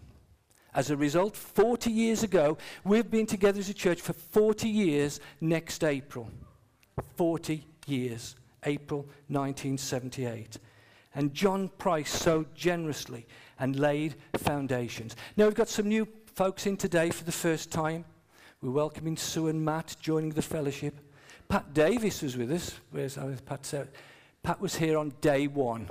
As 0.75 0.91
a 0.91 0.97
result, 0.97 1.37
40 1.37 1.91
years 1.91 2.23
ago, 2.23 2.59
we've 2.85 3.11
been 3.11 3.27
together 3.27 3.61
as 3.61 3.69
a 3.69 3.75
church 3.75 4.01
for 4.01 4.13
40 4.13 4.69
years 4.69 5.21
next 5.41 5.85
April. 5.85 6.29
40 7.17 7.65
years, 7.87 8.35
April 8.67 9.01
1978. 9.29 10.59
And 11.15 11.33
John 11.33 11.69
Price 11.79 12.11
sowed 12.11 12.55
generously 12.55 13.27
and 13.59 13.79
laid 13.79 14.17
foundations. 14.37 15.15
Now 15.37 15.45
we've 15.45 15.55
got 15.55 15.69
some 15.69 15.89
new 15.89 16.09
folks 16.27 16.67
in 16.67 16.77
today 16.77 17.11
for 17.11 17.25
the 17.25 17.33
first 17.33 17.71
time. 17.71 18.05
We're 18.61 18.71
welcoming 18.71 19.17
Sue 19.17 19.49
and 19.49 19.65
Matt 19.65 19.97
joining 20.01 20.31
the 20.31 20.43
fellowship. 20.43 20.99
Pat 21.49 21.73
Davis 21.75 22.23
was 22.23 22.37
with 22.37 22.51
us. 22.51 22.75
Where's 22.91 23.19
oh, 23.19 23.35
Pat? 23.47 23.65
Sarah? 23.67 23.89
Pat 24.43 24.61
was 24.61 24.75
here 24.77 24.99
on 24.99 25.13
day 25.21 25.47
one. 25.47 25.89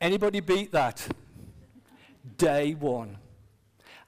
Anybody 0.00 0.40
beat 0.40 0.70
that? 0.72 1.06
Day 2.36 2.74
one. 2.74 3.18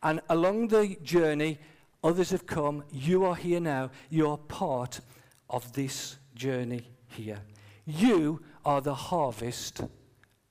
And 0.03 0.21
along 0.29 0.69
the 0.69 0.97
journey, 1.03 1.59
others 2.05 2.31
have 2.31 2.47
come. 2.47 2.85
You 2.93 3.25
are 3.25 3.35
here 3.35 3.61
now. 3.61 3.91
You're 4.11 4.37
part 4.37 5.01
of 5.49 5.73
this 5.73 6.17
journey 6.35 6.89
here. 7.09 7.41
You 7.85 8.43
are 8.65 8.81
the 8.81 8.95
harvest 8.95 9.81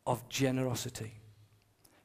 of 0.07 0.27
generosity. 0.29 1.13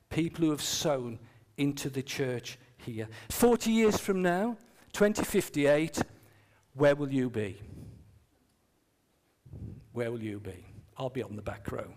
People 0.09 0.45
who 0.45 0.51
have 0.51 0.63
sown 0.63 1.19
into 1.57 1.89
the 1.89 2.03
church 2.03 2.59
here. 2.79 3.09
40 3.29 3.71
years 3.71 3.99
from 3.99 4.23
now, 4.23 4.57
2058, 4.93 6.03
where 6.75 6.97
will 6.97 7.13
you 7.13 7.31
be? 7.31 7.61
Where 9.93 10.11
will 10.11 10.23
you 10.23 10.41
be? 10.41 10.67
I'll 10.97 11.11
be 11.11 11.23
on 11.23 11.37
the 11.37 11.43
back 11.43 11.71
row. 11.71 11.93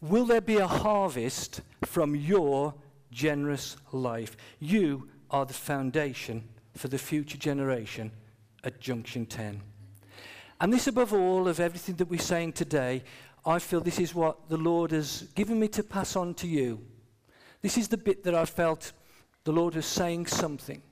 Will 0.00 0.24
there 0.24 0.40
be 0.40 0.56
a 0.56 0.66
harvest 0.66 1.60
from 1.84 2.14
your 2.14 2.74
generous 3.10 3.76
life? 3.92 4.36
You 4.58 5.08
are 5.30 5.44
the 5.44 5.54
foundation 5.54 6.48
for 6.76 6.88
the 6.88 6.98
future 6.98 7.38
generation 7.38 8.10
at 8.64 8.80
Junction 8.80 9.26
10. 9.26 9.60
And 10.60 10.72
this, 10.72 10.86
above 10.86 11.12
all, 11.12 11.48
of 11.48 11.58
everything 11.58 11.96
that 11.96 12.10
we're 12.10 12.20
saying 12.20 12.52
today, 12.52 13.02
I 13.44 13.58
feel 13.58 13.80
this 13.80 13.98
is 13.98 14.14
what 14.14 14.48
the 14.48 14.58
Lord 14.58 14.90
has 14.90 15.22
given 15.34 15.58
me 15.58 15.68
to 15.68 15.82
pass 15.82 16.16
on 16.16 16.34
to 16.34 16.46
you. 16.46 16.80
This 17.62 17.78
is 17.78 17.88
the 17.88 17.96
bit 17.96 18.24
that 18.24 18.34
I 18.34 18.44
felt 18.44 18.92
the 19.44 19.52
Lord 19.52 19.74
was 19.74 19.86
saying 19.86 20.26
something 20.26 20.82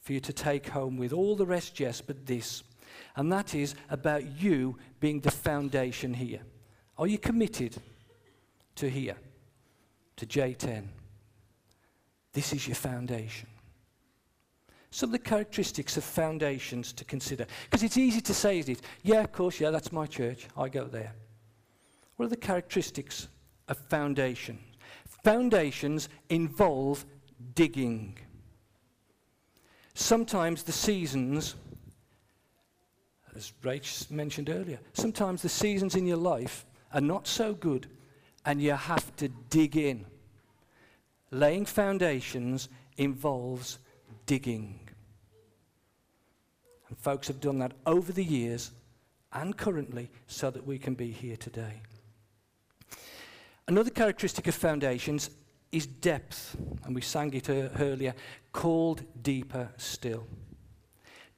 for 0.00 0.12
you 0.12 0.20
to 0.20 0.32
take 0.32 0.68
home 0.68 0.96
with. 0.96 1.12
All 1.12 1.34
the 1.34 1.46
rest, 1.46 1.80
yes, 1.80 2.00
but 2.00 2.26
this. 2.26 2.62
And 3.16 3.32
that 3.32 3.54
is 3.54 3.74
about 3.90 4.24
you 4.40 4.76
being 5.00 5.20
the 5.20 5.30
foundation 5.30 6.14
here. 6.14 6.40
Are 6.96 7.08
you 7.08 7.18
committed 7.18 7.76
to 8.76 8.88
here, 8.88 9.16
to 10.16 10.26
J10? 10.26 10.84
This 12.32 12.52
is 12.52 12.68
your 12.68 12.76
foundation 12.76 13.48
some 14.96 15.10
of 15.10 15.12
the 15.12 15.18
characteristics 15.18 15.98
of 15.98 16.04
foundations 16.04 16.90
to 16.90 17.04
consider. 17.04 17.46
Because 17.64 17.82
it's 17.82 17.98
easy 17.98 18.22
to 18.22 18.32
say, 18.32 18.60
is 18.60 18.70
it? 18.70 18.80
Yeah, 19.02 19.20
of 19.20 19.30
course, 19.30 19.60
yeah, 19.60 19.68
that's 19.68 19.92
my 19.92 20.06
church. 20.06 20.46
I 20.56 20.70
go 20.70 20.86
there. 20.86 21.12
What 22.16 22.24
are 22.24 22.28
the 22.30 22.36
characteristics 22.38 23.28
of 23.68 23.76
foundations? 23.76 24.58
Foundations 25.22 26.08
involve 26.30 27.04
digging. 27.54 28.16
Sometimes 29.92 30.62
the 30.62 30.72
seasons, 30.72 31.56
as 33.34 33.52
Rach 33.62 34.10
mentioned 34.10 34.48
earlier, 34.48 34.78
sometimes 34.94 35.42
the 35.42 35.50
seasons 35.50 35.94
in 35.94 36.06
your 36.06 36.16
life 36.16 36.64
are 36.94 37.02
not 37.02 37.26
so 37.26 37.52
good 37.52 37.86
and 38.46 38.62
you 38.62 38.72
have 38.72 39.14
to 39.16 39.28
dig 39.50 39.76
in. 39.76 40.06
Laying 41.30 41.66
foundations 41.66 42.70
involves 42.96 43.78
digging. 44.24 44.80
And 46.88 46.98
folks 46.98 47.28
have 47.28 47.40
done 47.40 47.58
that 47.58 47.72
over 47.86 48.12
the 48.12 48.24
years 48.24 48.70
and 49.32 49.56
currently 49.56 50.10
so 50.26 50.50
that 50.50 50.66
we 50.66 50.78
can 50.78 50.94
be 50.94 51.10
here 51.10 51.36
today. 51.36 51.82
Another 53.68 53.90
characteristic 53.90 54.46
of 54.46 54.54
foundations 54.54 55.30
is 55.72 55.86
depth, 55.86 56.56
and 56.84 56.94
we 56.94 57.00
sang 57.00 57.34
it 57.34 57.50
uh, 57.50 57.68
earlier, 57.80 58.14
called 58.52 59.02
deeper 59.22 59.68
still. 59.76 60.24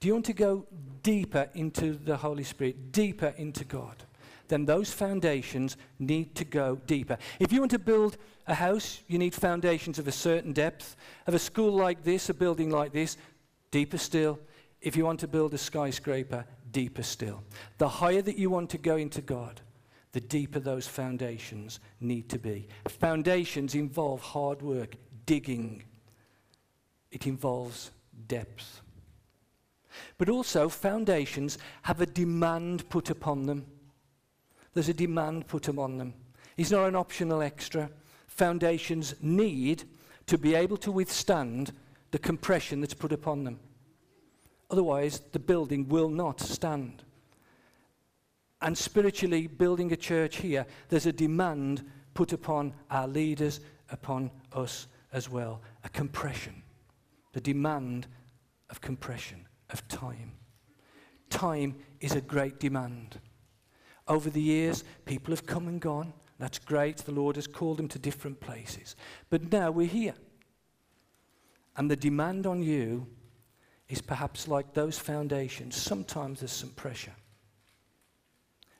Do 0.00 0.06
you 0.06 0.14
want 0.14 0.26
to 0.26 0.34
go 0.34 0.66
deeper 1.02 1.48
into 1.54 1.94
the 1.94 2.16
Holy 2.16 2.44
Spirit, 2.44 2.92
deeper 2.92 3.34
into 3.36 3.64
God? 3.64 4.04
Then 4.48 4.64
those 4.64 4.92
foundations 4.92 5.76
need 5.98 6.34
to 6.36 6.44
go 6.44 6.76
deeper. 6.86 7.18
If 7.40 7.52
you 7.52 7.60
want 7.60 7.72
to 7.72 7.78
build 7.78 8.16
a 8.46 8.54
house, 8.54 9.00
you 9.08 9.18
need 9.18 9.34
foundations 9.34 9.98
of 9.98 10.06
a 10.06 10.12
certain 10.12 10.52
depth. 10.52 10.96
Of 11.26 11.34
a 11.34 11.38
school 11.38 11.72
like 11.72 12.04
this, 12.04 12.28
a 12.28 12.34
building 12.34 12.70
like 12.70 12.92
this, 12.92 13.16
deeper 13.70 13.98
still, 13.98 14.38
if 14.80 14.96
you 14.96 15.04
want 15.04 15.20
to 15.20 15.28
build 15.28 15.54
a 15.54 15.58
skyscraper, 15.58 16.44
deeper 16.70 17.02
still. 17.02 17.42
The 17.78 17.88
higher 17.88 18.22
that 18.22 18.38
you 18.38 18.50
want 18.50 18.70
to 18.70 18.78
go 18.78 18.96
into 18.96 19.20
God, 19.20 19.60
the 20.12 20.20
deeper 20.20 20.60
those 20.60 20.86
foundations 20.86 21.80
need 22.00 22.28
to 22.30 22.38
be. 22.38 22.68
Foundations 22.88 23.74
involve 23.74 24.20
hard 24.20 24.62
work, 24.62 24.94
digging, 25.26 25.82
it 27.10 27.26
involves 27.26 27.90
depth. 28.26 28.82
But 30.16 30.28
also, 30.28 30.68
foundations 30.68 31.58
have 31.82 32.00
a 32.00 32.06
demand 32.06 32.88
put 32.88 33.10
upon 33.10 33.46
them. 33.46 33.66
There's 34.74 34.88
a 34.88 34.94
demand 34.94 35.48
put 35.48 35.68
upon 35.68 35.98
them. 35.98 36.14
It's 36.56 36.70
not 36.70 36.88
an 36.88 36.96
optional 36.96 37.42
extra. 37.42 37.90
Foundations 38.26 39.14
need 39.20 39.84
to 40.26 40.38
be 40.38 40.54
able 40.54 40.76
to 40.78 40.92
withstand 40.92 41.72
the 42.10 42.18
compression 42.18 42.80
that's 42.80 42.94
put 42.94 43.12
upon 43.12 43.44
them. 43.44 43.58
Otherwise, 44.70 45.22
the 45.32 45.38
building 45.38 45.88
will 45.88 46.08
not 46.08 46.40
stand. 46.40 47.02
And 48.60 48.76
spiritually, 48.76 49.46
building 49.46 49.92
a 49.92 49.96
church 49.96 50.36
here, 50.36 50.66
there's 50.88 51.06
a 51.06 51.12
demand 51.12 51.84
put 52.14 52.32
upon 52.32 52.74
our 52.90 53.06
leaders, 53.06 53.60
upon 53.90 54.30
us 54.52 54.88
as 55.12 55.30
well. 55.30 55.62
A 55.84 55.88
compression. 55.88 56.62
The 57.32 57.40
demand 57.40 58.08
of 58.68 58.80
compression, 58.80 59.46
of 59.70 59.86
time. 59.88 60.32
Time 61.30 61.76
is 62.00 62.14
a 62.14 62.20
great 62.20 62.58
demand. 62.58 63.20
Over 64.06 64.30
the 64.30 64.42
years, 64.42 64.84
people 65.04 65.32
have 65.32 65.46
come 65.46 65.68
and 65.68 65.80
gone. 65.80 66.12
That's 66.38 66.58
great. 66.58 66.98
The 66.98 67.12
Lord 67.12 67.36
has 67.36 67.46
called 67.46 67.78
them 67.78 67.88
to 67.88 67.98
different 67.98 68.40
places. 68.40 68.96
But 69.30 69.52
now 69.52 69.70
we're 69.70 69.86
here. 69.86 70.14
And 71.76 71.90
the 71.90 71.96
demand 71.96 72.46
on 72.46 72.62
you 72.62 73.06
is 73.88 74.00
perhaps 74.02 74.48
like 74.48 74.74
those 74.74 74.98
foundations. 74.98 75.76
Sometimes 75.76 76.40
there's 76.40 76.52
some 76.52 76.70
pressure, 76.70 77.14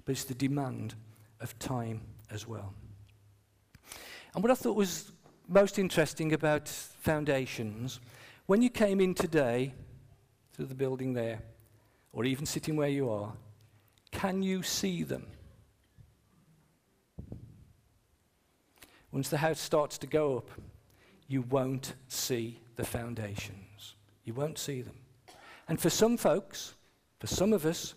but 0.05 0.13
it's 0.13 0.25
the 0.25 0.35
demand 0.35 0.95
of 1.41 1.59
time 1.59 2.01
as 2.31 2.47
well. 2.47 2.75
And 4.35 4.43
what 4.43 4.51
I 4.51 4.55
thought 4.55 4.77
was 4.77 5.11
most 5.49 5.79
interesting 5.79 6.33
about 6.35 6.69
foundations, 6.69 8.01
when 8.47 8.61
you 8.61 8.69
came 8.69 9.01
in 9.01 9.15
today 9.15 9.73
through 10.53 10.67
the 10.67 10.75
building 10.75 11.15
there, 11.15 11.41
or 12.13 12.25
even 12.25 12.45
sitting 12.45 12.77
where 12.77 12.89
you 12.89 13.11
are, 13.11 13.33
can 14.11 14.43
you 14.43 14.63
see 14.63 15.03
them? 15.03 15.27
Once 19.11 19.29
the 19.29 19.39
house 19.39 19.61
starts 19.61 19.97
to 19.99 20.07
go 20.07 20.37
up, 20.37 20.51
you 21.29 21.43
won't 21.43 21.95
see 22.09 22.61
the 22.77 22.85
foundation. 22.85 23.55
You 24.29 24.35
won't 24.35 24.59
see 24.59 24.83
them. 24.83 24.97
And 25.69 25.81
for 25.81 25.89
some 25.89 26.19
folks, 26.19 26.75
for 27.19 27.27
some 27.27 27.55
of 27.55 27.65
us, 27.65 27.95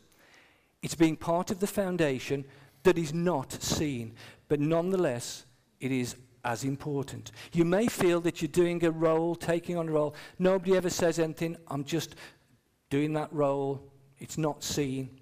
It's 0.81 0.95
being 0.95 1.15
part 1.15 1.51
of 1.51 1.59
the 1.59 1.67
foundation 1.67 2.45
that 2.83 2.97
is 2.97 3.13
not 3.13 3.51
seen, 3.51 4.13
but 4.47 4.59
nonetheless, 4.59 5.45
it 5.79 5.91
is 5.91 6.15
as 6.43 6.63
important. 6.63 7.31
You 7.53 7.65
may 7.65 7.87
feel 7.87 8.19
that 8.21 8.41
you're 8.41 8.49
doing 8.49 8.83
a 8.83 8.89
role, 8.89 9.35
taking 9.35 9.77
on 9.77 9.89
a 9.89 9.91
role. 9.91 10.15
Nobody 10.39 10.75
ever 10.75 10.89
says 10.89 11.19
anything. 11.19 11.55
I'm 11.67 11.83
just 11.83 12.15
doing 12.89 13.13
that 13.13 13.31
role. 13.31 13.91
It's 14.17 14.37
not 14.37 14.63
seen. 14.63 15.19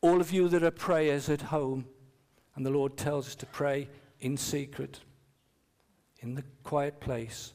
All 0.00 0.20
of 0.20 0.32
you 0.32 0.48
that 0.48 0.64
are 0.64 0.72
prayers 0.72 1.28
at 1.28 1.40
home, 1.40 1.86
and 2.56 2.66
the 2.66 2.70
Lord 2.70 2.96
tells 2.96 3.28
us 3.28 3.34
to 3.36 3.46
pray 3.46 3.88
in 4.20 4.36
secret, 4.36 5.00
in 6.18 6.34
the 6.34 6.44
quiet 6.64 7.00
place. 7.00 7.54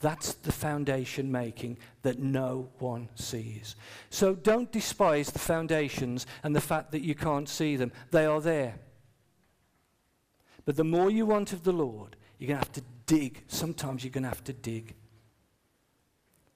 That's 0.00 0.32
the 0.32 0.52
foundation 0.52 1.30
making 1.30 1.76
that 2.02 2.18
no 2.18 2.70
one 2.78 3.10
sees. 3.14 3.76
So 4.08 4.34
don't 4.34 4.72
despise 4.72 5.30
the 5.30 5.38
foundations 5.38 6.26
and 6.42 6.56
the 6.56 6.60
fact 6.60 6.90
that 6.92 7.02
you 7.02 7.14
can't 7.14 7.48
see 7.48 7.76
them. 7.76 7.92
They 8.10 8.24
are 8.24 8.40
there. 8.40 8.76
But 10.64 10.76
the 10.76 10.84
more 10.84 11.10
you 11.10 11.26
want 11.26 11.52
of 11.52 11.64
the 11.64 11.72
Lord, 11.72 12.16
you're 12.38 12.48
going 12.48 12.60
to 12.60 12.64
have 12.64 12.72
to 12.72 12.82
dig. 13.04 13.42
Sometimes 13.48 14.02
you're 14.02 14.10
going 14.10 14.22
to 14.22 14.30
have 14.30 14.44
to 14.44 14.54
dig. 14.54 14.94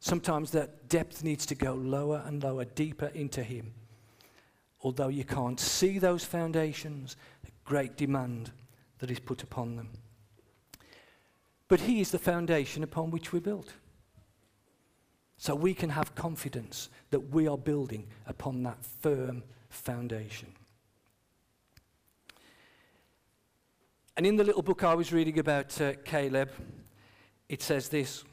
Sometimes 0.01 0.51
that 0.53 0.89
depth 0.89 1.23
needs 1.23 1.45
to 1.47 1.55
go 1.55 1.75
lower 1.75 2.23
and 2.27 2.43
lower, 2.43 2.65
deeper 2.65 3.11
into 3.15 3.43
Him. 3.43 3.75
Although 4.83 5.09
you 5.09 5.25
can't 5.25 5.61
see 5.61 5.99
those 5.99 6.25
foundations, 6.25 7.17
a 7.47 7.51
great 7.65 7.97
demand 7.97 8.53
that 8.99 9.11
is 9.11 9.19
put 9.19 9.43
upon 9.43 9.77
them. 9.77 9.89
But 11.69 11.81
He 11.81 12.01
is 12.01 12.11
the 12.11 12.19
foundation 12.19 12.83
upon 12.83 13.11
which 13.11 13.33
we're 13.33 13.41
built. 13.41 13.73
So 15.37 15.55
we 15.55 15.75
can 15.75 15.91
have 15.91 16.15
confidence 16.15 16.89
that 17.11 17.31
we 17.31 17.49
are 17.49 17.59
building 17.59 18.07
upon 18.27 18.63
that 18.63 18.85
firm 18.85 19.43
foundation. 19.69 20.53
And 24.17 24.27
in 24.27 24.37
the 24.37 24.45
little 24.45 24.63
book 24.63 24.85
I 24.85 24.95
was 24.95 25.13
reading 25.13 25.39
about 25.39 25.81
uh, 25.81 25.95
Caleb, 26.05 26.51
it 27.49 27.63
says 27.63 27.89
this 27.89 28.25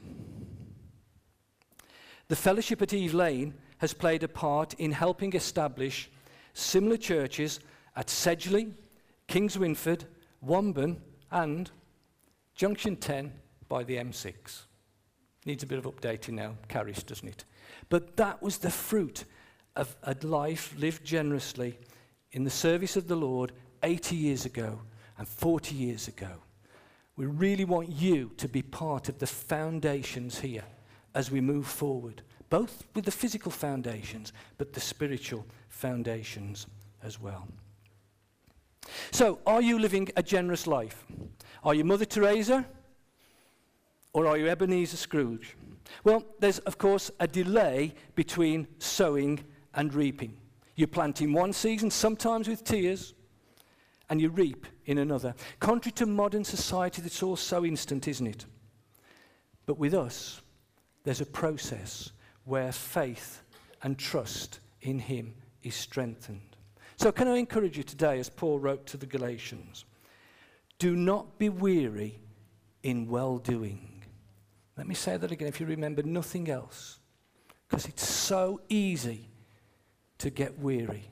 The 2.28 2.36
fellowship 2.36 2.80
at 2.82 2.94
Eve 2.94 3.14
Lane 3.14 3.54
has 3.78 3.92
played 3.92 4.22
a 4.22 4.28
part 4.28 4.74
in 4.74 4.92
helping 4.92 5.34
establish 5.34 6.08
similar 6.54 6.96
churches 6.96 7.58
at 7.96 8.06
Sedgley, 8.06 8.72
Kings 9.26 9.58
Winford, 9.58 10.04
Wombourne, 10.40 10.98
and 11.32 11.70
Junction 12.54 12.96
10 12.96 13.32
by 13.68 13.82
the 13.82 13.96
M6. 13.96 14.62
Needs 15.44 15.62
a 15.62 15.66
bit 15.66 15.78
of 15.78 15.84
updating 15.84 16.34
now, 16.34 16.54
carries, 16.68 17.02
doesn't 17.02 17.28
it? 17.28 17.44
But 17.88 18.16
that 18.16 18.42
was 18.42 18.58
the 18.58 18.70
fruit 18.70 19.24
of 19.74 19.96
a 20.02 20.14
life 20.22 20.74
lived 20.78 21.04
generously 21.04 21.78
in 22.32 22.44
the 22.44 22.50
service 22.50 22.96
of 22.96 23.08
the 23.08 23.16
Lord 23.16 23.52
80 23.82 24.14
years 24.16 24.44
ago 24.44 24.80
and 25.18 25.26
40 25.26 25.74
years 25.74 26.08
ago. 26.08 26.30
We 27.16 27.26
really 27.26 27.64
want 27.64 27.90
you 27.90 28.30
to 28.36 28.48
be 28.48 28.62
part 28.62 29.08
of 29.08 29.18
the 29.18 29.26
foundations 29.26 30.38
here 30.38 30.64
as 31.14 31.30
we 31.30 31.40
move 31.40 31.66
forward, 31.66 32.22
both 32.48 32.84
with 32.94 33.04
the 33.04 33.10
physical 33.10 33.50
foundations, 33.50 34.32
but 34.58 34.72
the 34.72 34.80
spiritual 34.80 35.46
foundations 35.68 36.66
as 37.02 37.20
well. 37.20 37.46
So, 39.10 39.38
are 39.46 39.62
you 39.62 39.78
living 39.78 40.10
a 40.16 40.22
generous 40.22 40.66
life? 40.66 41.04
Are 41.62 41.74
you 41.74 41.84
Mother 41.84 42.04
Teresa? 42.04 42.66
Or 44.12 44.26
are 44.26 44.36
you 44.36 44.48
Ebenezer 44.48 44.96
Scrooge? 44.96 45.56
Well, 46.04 46.24
there's, 46.38 46.58
of 46.60 46.78
course, 46.78 47.10
a 47.20 47.26
delay 47.26 47.94
between 48.14 48.66
sowing 48.78 49.44
and 49.74 49.94
reaping. 49.94 50.36
You 50.74 50.86
plant 50.86 51.22
in 51.22 51.32
one 51.32 51.52
season, 51.52 51.90
sometimes 51.90 52.48
with 52.48 52.64
tears, 52.64 53.14
and 54.10 54.20
you 54.20 54.28
reap 54.28 54.66
in 54.86 54.98
another. 54.98 55.34
Contrary 55.60 55.92
to 55.92 56.06
modern 56.06 56.44
society, 56.44 57.00
that's 57.00 57.22
all 57.22 57.36
so 57.36 57.64
instant, 57.64 58.08
isn't 58.08 58.26
it? 58.26 58.46
But 59.64 59.78
with 59.78 59.94
us, 59.94 60.42
there's 61.04 61.20
a 61.20 61.26
process 61.26 62.10
where 62.44 62.72
faith 62.72 63.42
and 63.82 63.98
trust 63.98 64.60
in 64.82 64.98
Him 64.98 65.34
is 65.62 65.74
strengthened. 65.74 66.56
So, 66.96 67.12
can 67.12 67.28
I 67.28 67.36
encourage 67.36 67.76
you 67.76 67.82
today, 67.82 68.18
as 68.18 68.28
Paul 68.28 68.58
wrote 68.58 68.86
to 68.86 68.96
the 68.96 69.06
Galatians, 69.06 69.84
do 70.82 70.96
not 70.96 71.38
be 71.38 71.48
weary 71.48 72.18
in 72.82 73.06
well 73.06 73.38
doing. 73.38 74.02
Let 74.76 74.88
me 74.88 74.96
say 74.96 75.16
that 75.16 75.30
again 75.30 75.46
if 75.46 75.60
you 75.60 75.66
remember 75.66 76.02
nothing 76.02 76.50
else, 76.50 76.98
because 77.68 77.86
it's 77.86 78.04
so 78.04 78.60
easy 78.68 79.28
to 80.18 80.28
get 80.28 80.58
weary 80.58 81.04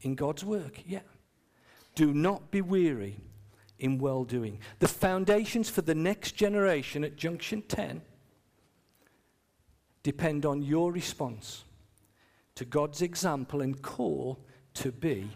in 0.00 0.14
God's 0.14 0.42
work. 0.42 0.80
Yeah. 0.86 1.00
Do 1.94 2.14
not 2.14 2.50
be 2.50 2.62
weary 2.62 3.18
in 3.78 3.98
well 3.98 4.24
doing. 4.24 4.58
The 4.78 4.88
foundations 4.88 5.68
for 5.68 5.82
the 5.82 5.94
next 5.94 6.32
generation 6.32 7.04
at 7.04 7.16
Junction 7.16 7.60
10 7.68 8.00
depend 10.02 10.46
on 10.46 10.62
your 10.62 10.92
response 10.92 11.64
to 12.54 12.64
God's 12.64 13.02
example 13.02 13.60
and 13.60 13.82
call 13.82 14.38
to 14.72 14.90
be 14.90 15.28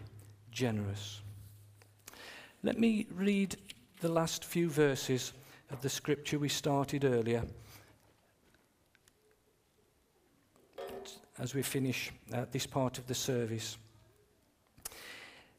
generous. 0.49 1.21
Let 2.63 2.79
me 2.79 3.05
read 3.11 3.57
the 4.01 4.09
last 4.09 4.43
few 4.43 4.69
verses 4.69 5.33
of 5.71 5.81
the 5.81 5.89
scripture 5.89 6.37
we 6.37 6.49
started 6.49 7.05
earlier 7.05 7.43
as 11.39 11.53
we 11.53 11.61
finish 11.61 12.11
uh, 12.33 12.45
this 12.51 12.65
part 12.65 12.97
of 12.97 13.07
the 13.07 13.13
service. 13.13 13.77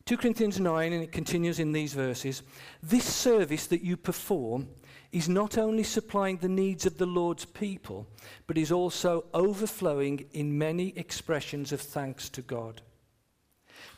2 0.06 0.16
Corinthians 0.16 0.60
9, 0.60 0.92
and 0.92 1.02
it 1.02 1.12
continues 1.12 1.58
in 1.58 1.72
these 1.72 1.92
verses 1.92 2.42
this 2.82 3.04
service 3.04 3.66
that 3.66 3.82
you 3.82 3.96
perform 3.96 4.68
is 5.12 5.28
not 5.28 5.58
only 5.58 5.82
supplying 5.82 6.36
the 6.36 6.48
needs 6.48 6.86
of 6.86 6.98
the 6.98 7.06
Lord's 7.06 7.44
people, 7.44 8.06
but 8.46 8.58
is 8.58 8.72
also 8.72 9.24
overflowing 9.34 10.24
in 10.32 10.58
many 10.58 10.92
expressions 10.96 11.72
of 11.72 11.80
thanks 11.80 12.28
to 12.28 12.42
God. 12.42 12.82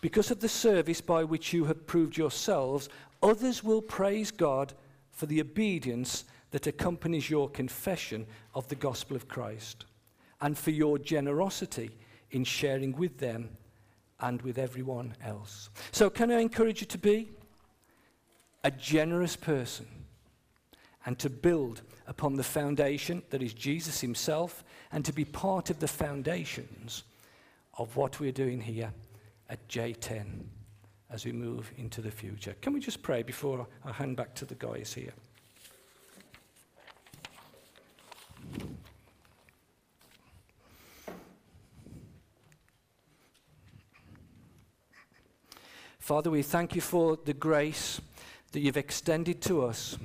Because 0.01 0.31
of 0.31 0.41
the 0.41 0.49
service 0.49 1.01
by 1.01 1.25
which 1.25 1.53
you 1.53 1.65
have 1.65 1.87
proved 1.87 2.17
yourselves, 2.17 2.89
others 3.23 3.63
will 3.65 3.83
praise 3.83 4.31
God 4.31 4.75
for 5.11 5.27
the 5.27 5.41
obedience 5.41 6.25
that 6.51 6.67
accompanies 6.67 7.29
your 7.29 7.49
confession 7.49 8.27
of 8.55 8.69
the 8.69 8.75
gospel 8.75 9.17
of 9.17 9.29
Christ, 9.29 9.85
and 10.41 10.57
for 10.57 10.71
your 10.71 10.99
generosity 10.99 11.91
in 12.31 12.45
sharing 12.45 12.93
with 12.93 13.19
them 13.19 13.51
and 14.21 14.41
with 14.43 14.59
everyone 14.59 15.15
else. 15.25 15.71
So, 15.93 16.11
can 16.11 16.31
I 16.31 16.41
encourage 16.41 16.81
you 16.81 16.87
to 16.89 16.99
be 16.99 17.31
a 18.65 18.71
generous 18.71 19.37
person 19.37 19.87
and 21.07 21.19
to 21.19 21.31
build 21.31 21.83
upon 22.07 22.35
the 22.35 22.43
foundation 22.43 23.23
that 23.31 23.43
is 23.43 23.55
Jesus 23.55 24.01
Himself 24.01 24.65
and 24.93 25.05
to 25.05 25.13
be 25.13 25.25
part 25.25 25.71
of 25.71 25.79
the 25.79 25.89
foundations 25.89 27.05
of 27.77 27.97
what 27.97 28.19
we're 28.19 28.33
doing 28.33 28.61
here 28.61 28.93
at 29.49 29.67
J10 29.69 30.45
as 31.11 31.25
we 31.25 31.33
move 31.33 31.71
into 31.77 32.01
the 32.01 32.11
future? 32.11 32.55
Can 32.61 32.73
we 32.73 32.81
just 32.81 33.03
pray 33.03 33.23
before 33.23 33.67
I 33.85 33.93
hand 33.93 34.17
back 34.17 34.35
to 34.37 34.45
the 34.45 34.55
guys 34.55 34.93
here? 34.93 35.13
Father, 45.99 46.31
we 46.31 46.43
thank 46.43 46.75
you 46.75 46.81
for 46.81 47.19
the 47.23 47.35
grace 47.35 48.01
that 48.53 48.61
you've 48.61 48.79
extended 48.79 49.43
to 49.43 49.65
us, 49.65 49.99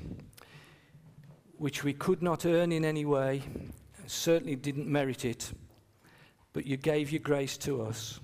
which 1.57 1.85
we 1.85 1.93
could 1.93 2.21
not 2.21 2.45
earn 2.45 2.73
in 2.73 2.83
any 2.83 3.05
way, 3.05 3.41
certainly 4.05 4.57
didn't 4.57 4.85
merit 4.85 5.23
it, 5.23 5.53
but 6.51 6.65
you 6.65 6.75
gave 6.75 7.11
your 7.11 7.21
grace 7.21 7.57
to 7.59 7.81
us. 7.83 8.19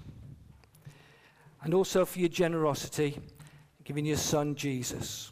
And 1.63 1.73
also 1.73 2.05
for 2.05 2.19
your 2.19 2.29
generosity, 2.29 3.19
giving 3.83 4.05
your 4.05 4.17
Son 4.17 4.55
Jesus, 4.55 5.31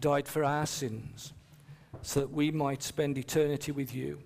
died 0.00 0.26
for 0.26 0.44
our 0.44 0.66
sins, 0.66 1.32
so 2.02 2.20
that 2.20 2.30
we 2.30 2.50
might 2.50 2.82
spend 2.82 3.18
eternity 3.18 3.72
with 3.72 3.94
you. 3.94 4.20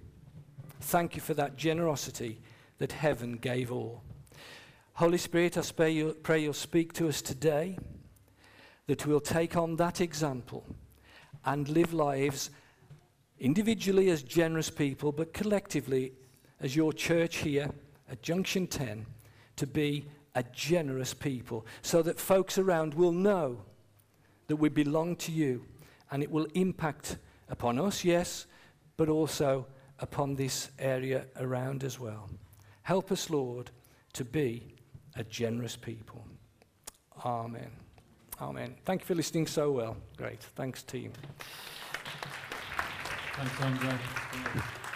Thank 0.81 1.15
you 1.15 1.21
for 1.21 1.35
that 1.35 1.57
generosity 1.57 2.41
that 2.79 2.93
heaven 2.93 3.37
gave 3.37 3.73
all. 3.73 4.03
Holy 4.95 5.19
Spirit, 5.19 5.57
I 5.57 5.63
pray, 5.63 5.91
you, 5.91 6.17
pray 6.23 6.43
you'll 6.43 6.53
speak 6.53 6.93
to 6.95 7.09
us 7.09 7.23
today, 7.23 7.79
that 8.87 9.07
we'll 9.07 9.21
take 9.21 9.57
on 9.57 9.77
that 9.77 10.01
example 10.01 10.65
and 11.45 11.69
live 11.69 11.93
lives 11.93 12.51
individually 13.39 14.11
as 14.11 14.23
generous 14.23 14.69
people, 14.69 15.13
but 15.13 15.33
collectively 15.33 16.13
as 16.61 16.77
your 16.77 16.93
church 16.93 17.37
here 17.37 17.71
at 18.11 18.23
Junction 18.23 18.67
10 18.67 19.07
to 19.57 19.67
be 19.67 20.05
a 20.35 20.43
generous 20.43 21.15
people 21.15 21.67
so 21.83 22.03
that 22.03 22.19
folks 22.19 22.59
around 22.59 22.95
will 22.95 23.13
know 23.13 23.63
that 24.47 24.57
we 24.57 24.69
belong 24.69 25.17
to 25.17 25.33
you 25.33 25.65
and 26.11 26.23
it 26.23 26.31
will 26.31 26.47
impact 26.55 27.17
upon 27.49 27.79
us, 27.79 28.05
yes, 28.05 28.47
but 28.97 29.09
also 29.09 29.67
upon 30.01 30.35
this 30.35 30.71
area 30.79 31.27
around 31.37 31.85
as 31.85 31.99
well. 31.99 32.29
Help 32.83 33.13
us, 33.13 33.31
Lord, 33.31 33.71
to 34.15 34.25
be 34.25 34.75
a 35.17 35.25
generous 35.25 35.77
people. 35.77 36.25
Amen. 37.25 37.71
Amen. 38.41 38.75
Thank 38.85 39.03
you 39.03 39.07
for 39.07 39.15
listening 39.15 39.47
so 39.47 39.71
well. 39.71 39.97
Great. 40.17 40.43
Thanks, 40.43 40.83
team. 40.83 41.13
Thanks, 43.37 43.61
Andre. 43.61 43.99